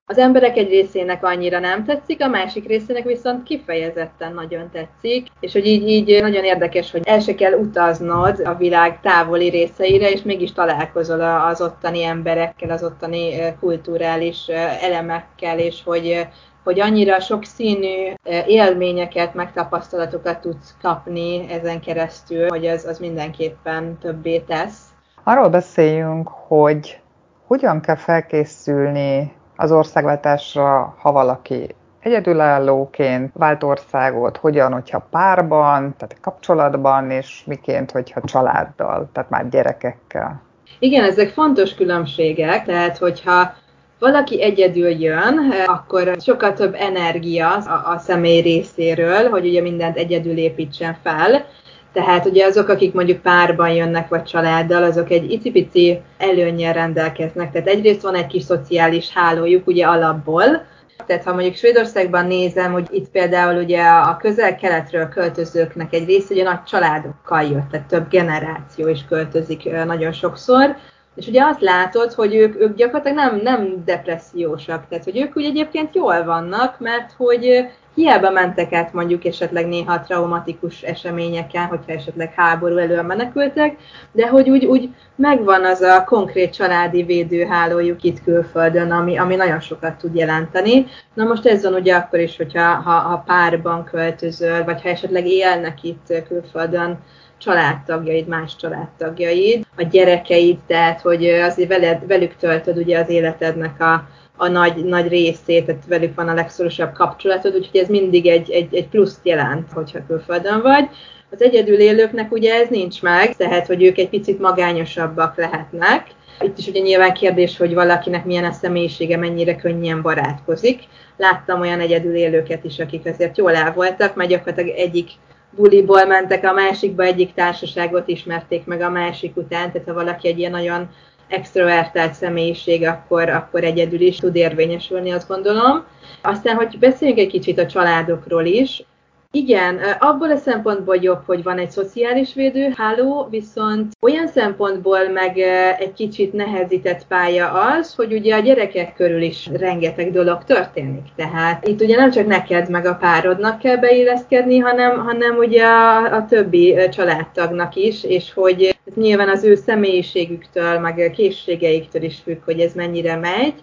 az 0.10 0.18
emberek 0.18 0.58
egy 0.58 0.70
részének 0.70 1.24
annyira 1.24 1.60
nem 1.60 1.84
tetszik, 1.84 2.24
a 2.24 2.28
másik 2.28 2.68
részének 2.68 3.04
viszont 3.04 3.44
kifejezetten 3.44 4.34
nagyon 4.34 4.70
tetszik, 4.72 5.28
és 5.40 5.54
hogy 5.54 5.66
így, 5.66 5.88
így 5.90 6.22
nagyon 6.22 6.44
érdekes, 6.44 6.92
hogy 6.92 7.02
el 7.06 7.20
se 7.20 7.36
kell 7.36 7.54
utaznod 7.54 8.42
a 8.46 8.56
világ 8.56 9.00
távoli 9.02 9.50
részeire, 9.50 10.10
és 10.10 10.22
mégis 10.22 10.54
találkozol 10.54 11.22
az 11.22 11.62
ottani 11.62 12.04
emberekkel, 12.04 12.70
az 12.70 12.84
ottani 12.84 13.54
kulturális 13.60 14.48
elemekkel, 14.82 15.60
és 15.60 15.84
hogy, 15.86 16.28
hogy 16.64 16.80
annyira 16.80 17.20
sok 17.20 17.44
színű 17.44 18.14
élményeket, 18.46 19.34
megtapasztalatokat 19.34 20.40
tudsz 20.40 20.76
kapni 20.82 21.52
ezen 21.52 21.82
keresztül, 21.82 22.48
hogy 22.48 22.66
az, 22.68 22.86
az 22.86 23.00
mindenképpen 23.00 23.98
többé 24.02 24.40
tesz. 24.40 24.80
Arról 25.24 25.50
beszéljünk, 25.50 26.28
hogy 26.28 27.00
hogyan 27.48 27.82
kell 27.82 27.96
felkészülni 27.96 29.36
az 29.58 29.72
országváltásra, 29.72 30.96
ha 31.00 31.12
valaki 31.12 31.76
egyedülállóként 32.00 33.32
vált 33.34 33.64
országot, 33.64 34.38
hogyan, 34.38 34.74
hogyha 34.74 35.08
párban, 35.12 35.96
tehát 35.98 36.18
kapcsolatban, 36.22 37.12
és 37.12 37.44
miként, 37.46 37.92
hogyha 37.92 38.22
családdal, 38.22 39.10
tehát 39.14 39.30
már 39.30 39.50
gyerekekkel. 39.50 40.42
Igen, 40.80 41.04
ezek 41.04 41.30
fontos 41.30 41.76
különbségek, 41.76 42.66
tehát 42.66 42.98
hogyha 42.98 43.54
valaki 44.00 44.42
egyedül 44.42 44.90
jön, 44.90 45.54
akkor 45.66 46.16
sokkal 46.20 46.54
több 46.54 46.74
energia 46.74 47.56
a, 47.56 47.92
a 47.94 47.98
személy 47.98 48.42
részéről, 48.42 49.30
hogy 49.30 49.48
ugye 49.48 49.62
mindent 49.62 49.98
egyedül 49.98 50.38
építsen 50.38 50.98
fel, 51.04 51.46
tehát 51.94 52.26
ugye 52.26 52.46
azok, 52.46 52.70
akik 52.70 52.94
mondjuk 52.94 53.22
párban 53.22 53.70
jönnek, 53.70 54.08
vagy 54.08 54.24
családdal, 54.24 54.84
azok 54.84 55.10
egy 55.10 55.32
icipici 55.32 56.02
előnyel 56.18 56.74
rendelkeznek. 56.74 57.52
Tehát 57.52 57.68
egyrészt 57.68 58.02
van 58.02 58.16
egy 58.16 58.28
kis 58.28 58.44
szociális 58.44 59.14
hálójuk 59.14 59.68
ugye 59.68 59.86
alapból, 59.86 60.66
tehát 61.06 61.24
ha 61.24 61.34
mondjuk 61.34 61.56
Svédországban 61.56 62.26
nézem, 62.26 62.72
hogy 62.72 62.88
itt 62.92 63.10
például 63.10 63.64
ugye 63.64 63.84
a 63.84 64.18
közel-keletről 64.18 65.08
költözőknek 65.08 65.94
egy 65.94 66.06
része 66.06 66.34
ugye 66.34 66.44
nagy 66.44 66.64
családokkal 66.64 67.42
jött, 67.42 67.70
tehát 67.72 67.88
több 67.88 68.10
generáció 68.10 68.88
is 68.88 69.06
költözik 69.06 69.64
nagyon 69.86 70.12
sokszor, 70.12 70.76
és 71.18 71.28
ugye 71.28 71.44
azt 71.44 71.62
látod, 71.62 72.14
hogy 72.14 72.36
ők, 72.36 72.62
ők 72.62 72.76
gyakorlatilag 72.76 73.18
nem, 73.18 73.40
nem 73.44 73.84
depressziósak, 73.86 74.88
tehát 74.90 75.04
hogy 75.04 75.18
ők 75.18 75.36
ugye 75.36 75.48
egyébként 75.48 75.96
jól 75.96 76.24
vannak, 76.24 76.80
mert 76.80 77.12
hogy 77.18 77.68
hiába 77.96 78.30
mentek 78.30 78.74
át 78.74 78.94
mondjuk 78.94 79.26
esetleg 79.26 79.68
néha 79.68 80.02
traumatikus 80.02 80.82
eseményeken, 80.82 81.66
hogyha 81.66 81.92
esetleg 81.92 82.34
háború 82.34 82.78
elől 82.78 83.02
menekültek, 83.02 83.78
de 84.12 84.28
hogy 84.28 84.50
úgy, 84.50 84.66
úgy 84.66 84.90
megvan 85.16 85.66
az 85.66 85.82
a 85.82 86.04
konkrét 86.04 86.54
családi 86.54 87.04
védőhálójuk 87.04 88.04
itt 88.04 88.24
külföldön, 88.24 88.92
ami, 88.92 89.18
ami 89.18 89.36
nagyon 89.36 89.60
sokat 89.60 89.98
tud 89.98 90.16
jelenteni. 90.16 90.86
Na 91.14 91.24
most 91.24 91.46
ez 91.46 91.64
van 91.64 91.74
ugye 91.74 91.96
akkor 91.96 92.20
is, 92.20 92.38
hogyha 92.38 92.64
ha, 92.64 92.92
ha 92.92 93.24
párban 93.26 93.84
költözöl, 93.84 94.64
vagy 94.64 94.82
ha 94.82 94.90
esetleg 94.90 95.28
élnek 95.28 95.84
itt 95.84 96.14
külföldön 96.28 96.98
családtagjaid, 97.38 98.28
más 98.28 98.56
családtagjaid, 98.56 99.66
a 99.78 99.84
gyerekeid, 99.84 100.58
tehát 100.68 101.02
hogy 101.02 101.26
azért 101.26 101.70
veled, 101.70 102.08
velük 102.08 102.36
töltöd 102.36 102.78
ugye 102.78 103.00
az 103.00 103.10
életednek 103.10 103.82
a, 103.82 104.08
a 104.38 104.48
nagy, 104.48 104.86
nagy 104.86 105.08
részét, 105.08 105.66
tehát 105.66 105.86
velük 105.88 106.16
van 106.16 106.28
a 106.28 106.34
legszorosabb 106.34 106.94
kapcsolatod, 106.94 107.56
úgyhogy 107.56 107.80
ez 107.80 107.88
mindig 107.88 108.28
egy, 108.28 108.52
egy, 108.52 108.76
egy 108.76 108.88
pluszt 108.88 109.20
jelent, 109.24 109.72
hogyha 109.72 110.06
külföldön 110.08 110.62
vagy. 110.62 110.90
Az 111.32 111.42
egyedül 111.42 111.80
élőknek 111.80 112.32
ugye 112.32 112.54
ez 112.54 112.70
nincs 112.70 113.02
meg, 113.02 113.36
tehát 113.36 113.68
hogy 113.68 113.84
ők 113.84 113.98
egy 113.98 114.10
picit 114.10 114.40
magányosabbak 114.40 115.38
lehetnek. 115.38 116.08
Itt 116.42 116.58
is 116.58 116.68
ugye 116.68 116.80
nyilván 116.80 117.14
kérdés, 117.14 117.58
hogy 117.58 117.74
valakinek 117.74 118.26
milyen 118.26 118.44
a 118.44 118.52
személyisége, 118.52 119.18
mennyire 119.18 119.56
könnyen 119.56 120.02
barátkozik. 120.02 120.84
Láttam 121.18 121.62
olyan 121.62 121.80
egyedül 121.80 122.16
élőket 122.16 122.64
is, 122.64 122.80
akik 122.80 123.06
azért 123.06 123.38
jól 123.38 123.56
el 123.56 123.74
voltak, 123.74 124.16
mert 124.16 124.30
gyakorlatilag 124.30 124.78
egyik 124.78 125.10
buliból 125.50 126.06
mentek 126.06 126.44
a 126.44 126.54
másikba, 126.54 127.04
egyik 127.04 127.34
társaságot 127.34 128.08
ismerték 128.08 128.66
meg 128.66 128.82
a 128.82 128.90
másik 128.90 129.38
után, 129.38 129.72
tehát 129.72 129.88
ha 129.88 129.94
valaki 129.94 130.28
egy 130.28 130.40
ilyen 130.40 130.52
nagyon 130.52 130.90
extrovertált 131.28 132.14
személyiség, 132.14 132.86
akkor, 132.86 133.30
akkor 133.30 133.64
egyedül 133.64 134.02
is 134.02 134.18
tud 134.18 134.36
érvényesülni, 134.36 135.12
azt 135.12 135.28
gondolom. 135.28 135.84
Aztán, 136.22 136.56
hogy 136.56 136.80
beszéljünk 136.80 137.20
egy 137.20 137.28
kicsit 137.28 137.60
a 137.60 137.66
családokról 137.66 138.46
is. 138.46 138.84
Igen, 139.32 139.80
abból 140.00 140.32
a 140.32 140.38
szempontból 140.38 140.96
jobb, 140.96 141.22
hogy 141.26 141.44
van 141.44 141.58
egy 141.58 141.72
szociális 141.72 142.34
védőháló, 142.34 143.28
viszont 143.30 143.94
olyan 144.02 144.28
szempontból 144.28 145.10
meg 145.10 145.38
egy 145.80 145.94
kicsit 145.94 146.34
nehezített 146.34 147.08
pálya 147.08 147.52
az, 147.52 147.96
hogy 147.96 148.14
ugye 148.14 148.36
a 148.36 148.40
gyerekek 148.40 148.94
körül 148.94 149.22
is 149.22 149.50
rengeteg 149.54 150.12
dolog 150.12 150.44
történik. 150.44 151.06
Tehát 151.16 151.68
itt 151.68 151.82
ugye 151.82 151.96
nem 151.96 152.12
csak 152.12 152.28
neked 152.28 152.70
meg 152.70 152.86
a 152.86 152.96
párodnak 152.96 153.60
kell 153.60 153.78
beilleszkedni, 153.78 154.58
hanem, 154.58 155.00
hanem 155.00 155.38
ugye 155.38 155.64
a, 155.64 156.16
a 156.16 156.26
többi 156.26 156.76
családtagnak 156.92 157.76
is, 157.76 158.04
és 158.04 158.34
hogy 158.34 158.78
nyilván 158.96 159.30
az 159.30 159.44
ő 159.44 159.56
személyiségüktől, 159.56 160.80
meg 160.80 161.12
készségeiktől 161.16 162.04
is 162.04 162.20
függ, 162.24 162.44
hogy 162.46 162.60
ez 162.60 162.74
mennyire 162.74 163.16
megy. 163.16 163.54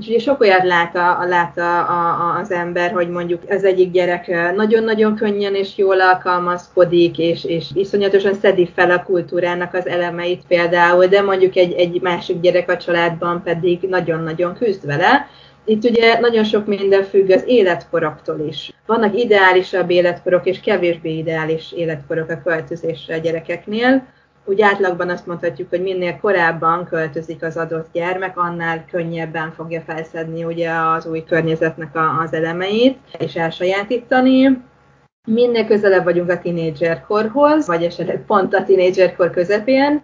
És 0.00 0.06
ugye 0.06 0.18
sok 0.18 0.40
olyat 0.40 0.64
lát, 0.64 0.96
a, 0.96 1.24
lát 1.28 1.58
a, 1.58 1.78
a, 1.78 2.38
az 2.40 2.50
ember, 2.50 2.92
hogy 2.92 3.08
mondjuk 3.08 3.42
az 3.48 3.64
egyik 3.64 3.90
gyerek 3.90 4.54
nagyon-nagyon 4.54 5.14
könnyen 5.14 5.54
és 5.54 5.76
jól 5.76 6.00
alkalmazkodik, 6.00 7.18
és, 7.18 7.44
és 7.44 7.66
iszonyatosan 7.74 8.34
szedi 8.34 8.70
fel 8.74 8.90
a 8.90 9.02
kultúrának 9.02 9.74
az 9.74 9.86
elemeit 9.86 10.42
például, 10.48 11.06
de 11.06 11.22
mondjuk 11.22 11.56
egy, 11.56 11.72
egy 11.72 12.00
másik 12.02 12.40
gyerek 12.40 12.70
a 12.70 12.76
családban 12.76 13.42
pedig 13.42 13.80
nagyon-nagyon 13.88 14.54
küzd 14.54 14.86
vele. 14.86 15.28
Itt 15.64 15.84
ugye 15.84 16.20
nagyon 16.20 16.44
sok 16.44 16.66
minden 16.66 17.04
függ 17.04 17.30
az 17.30 17.42
életkoroktól 17.46 18.40
is. 18.48 18.72
Vannak 18.86 19.18
ideálisabb 19.18 19.90
életkorok 19.90 20.46
és 20.46 20.60
kevésbé 20.60 21.16
ideális 21.16 21.72
életkorok 21.72 22.30
a 22.30 22.42
költözésre 22.44 23.14
a 23.14 23.18
gyerekeknél 23.18 24.06
úgy 24.46 24.62
átlagban 24.62 25.08
azt 25.08 25.26
mondhatjuk, 25.26 25.68
hogy 25.68 25.82
minél 25.82 26.18
korábban 26.20 26.84
költözik 26.84 27.42
az 27.42 27.56
adott 27.56 27.88
gyermek, 27.92 28.38
annál 28.38 28.84
könnyebben 28.90 29.52
fogja 29.52 29.80
felszedni 29.80 30.44
ugye 30.44 30.70
az 30.70 31.06
új 31.06 31.24
környezetnek 31.24 31.96
a, 31.96 32.20
az 32.20 32.32
elemeit, 32.32 32.98
és 33.18 33.34
elsajátítani. 33.34 34.62
Minél 35.28 35.66
közelebb 35.66 36.04
vagyunk 36.04 36.30
a 36.30 36.38
tinédzserkorhoz, 36.38 37.66
vagy 37.66 37.84
esetleg 37.84 38.24
pont 38.26 38.54
a 38.54 38.64
tinédzserkor 38.64 39.30
közepén, 39.30 40.02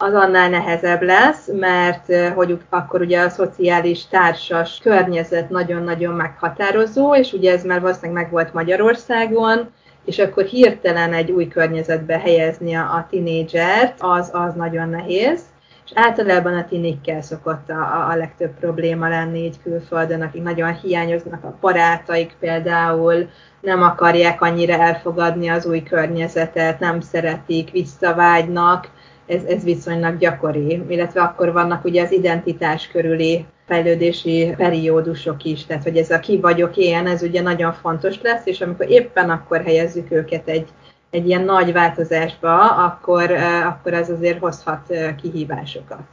az 0.00 0.14
annál 0.14 0.48
nehezebb 0.48 1.02
lesz, 1.02 1.48
mert 1.52 2.34
hogy 2.34 2.58
akkor 2.68 3.00
ugye 3.00 3.20
a 3.20 3.28
szociális 3.28 4.06
társas 4.06 4.78
környezet 4.82 5.50
nagyon-nagyon 5.50 6.14
meghatározó, 6.14 7.14
és 7.14 7.32
ugye 7.32 7.52
ez 7.52 7.64
már 7.64 7.80
valószínűleg 7.80 8.22
megvolt 8.22 8.52
Magyarországon, 8.52 9.72
és 10.08 10.18
akkor 10.18 10.44
hirtelen 10.44 11.12
egy 11.12 11.30
új 11.30 11.48
környezetbe 11.48 12.18
helyezni 12.18 12.74
a, 12.74 12.82
a 12.82 13.06
tinédzsert, 13.10 13.94
az, 13.98 14.30
az 14.32 14.54
nagyon 14.54 14.88
nehéz. 14.88 15.40
És 15.84 15.90
általában 15.94 16.54
a 16.54 16.64
tinikkel 16.64 17.22
szokott 17.22 17.70
a, 17.70 18.08
a 18.10 18.16
legtöbb 18.16 18.58
probléma 18.58 19.08
lenni 19.08 19.44
így 19.44 19.62
külföldön, 19.62 20.22
akik 20.22 20.42
nagyon 20.42 20.74
hiányoznak 20.74 21.44
a 21.44 21.56
barátaik 21.60 22.36
például, 22.40 23.28
nem 23.60 23.82
akarják 23.82 24.40
annyira 24.40 24.74
elfogadni 24.74 25.48
az 25.48 25.66
új 25.66 25.82
környezetet, 25.82 26.78
nem 26.78 27.00
szeretik, 27.00 27.70
visszavágynak, 27.70 28.90
ez, 29.28 29.44
ez 29.44 29.64
viszonylag 29.64 30.18
gyakori, 30.18 30.82
illetve 30.88 31.20
akkor 31.22 31.52
vannak 31.52 31.84
ugye 31.84 32.02
az 32.02 32.12
identitás 32.12 32.88
körüli 32.88 33.46
fejlődési 33.66 34.54
periódusok 34.56 35.44
is, 35.44 35.66
tehát 35.66 35.82
hogy 35.82 35.96
ez 35.96 36.10
a 36.10 36.20
ki 36.20 36.40
vagyok 36.40 36.76
én, 36.76 37.06
ez 37.06 37.22
ugye 37.22 37.42
nagyon 37.42 37.72
fontos 37.72 38.22
lesz, 38.22 38.46
és 38.46 38.60
amikor 38.60 38.90
éppen 38.90 39.30
akkor 39.30 39.62
helyezzük 39.62 40.10
őket 40.10 40.48
egy, 40.48 40.68
egy 41.10 41.26
ilyen 41.26 41.44
nagy 41.44 41.72
változásba, 41.72 42.84
akkor, 42.84 43.30
akkor 43.66 43.92
ez 43.92 44.10
azért 44.10 44.38
hozhat 44.38 44.94
kihívásokat. 45.22 46.06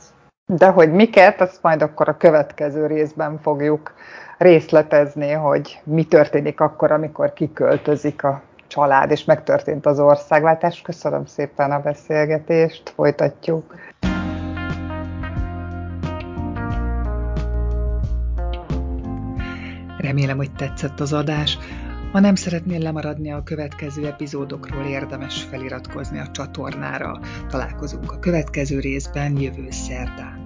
De 0.54 0.67
hogy 0.67 0.91
miket, 0.91 1.41
azt 1.41 1.62
majd 1.62 1.82
akkor 1.82 2.10
a 2.10 2.17
következő 2.17 2.88
részben 2.88 3.39
fogjuk 3.41 3.93
részletezni, 4.38 5.32
hogy 5.32 5.80
mi 5.84 6.04
történik 6.04 6.60
akkor, 6.60 6.91
amikor 6.91 7.34
kiköltözik 7.34 8.23
a 8.23 8.41
család, 8.67 9.12
és 9.12 9.25
megtörtént 9.25 9.86
az 9.86 9.99
országváltás. 9.99 10.82
Köszönöm 10.82 11.25
szépen 11.25 11.71
a 11.71 11.80
beszélgetést, 11.80 12.89
folytatjuk. 12.89 13.75
Remélem, 19.97 20.38
hogy 20.38 20.51
tetszett 20.51 20.99
az 20.99 21.13
adás. 21.13 21.58
Ha 22.12 22.19
nem 22.19 22.36
szeretnél 22.36 22.80
lemaradni 22.80 23.32
a 23.32 23.43
következő 23.43 24.08
epizódokról, 24.08 24.86
érdemes 24.86 25.43
feliratkozni 25.43 26.19
a 26.19 26.32
csatornára. 26.32 27.19
Találkozunk 27.49 28.12
a 28.12 28.19
következő 28.19 28.80
részben 28.80 29.38
jövő 29.41 29.67
szerdán. 29.69 30.44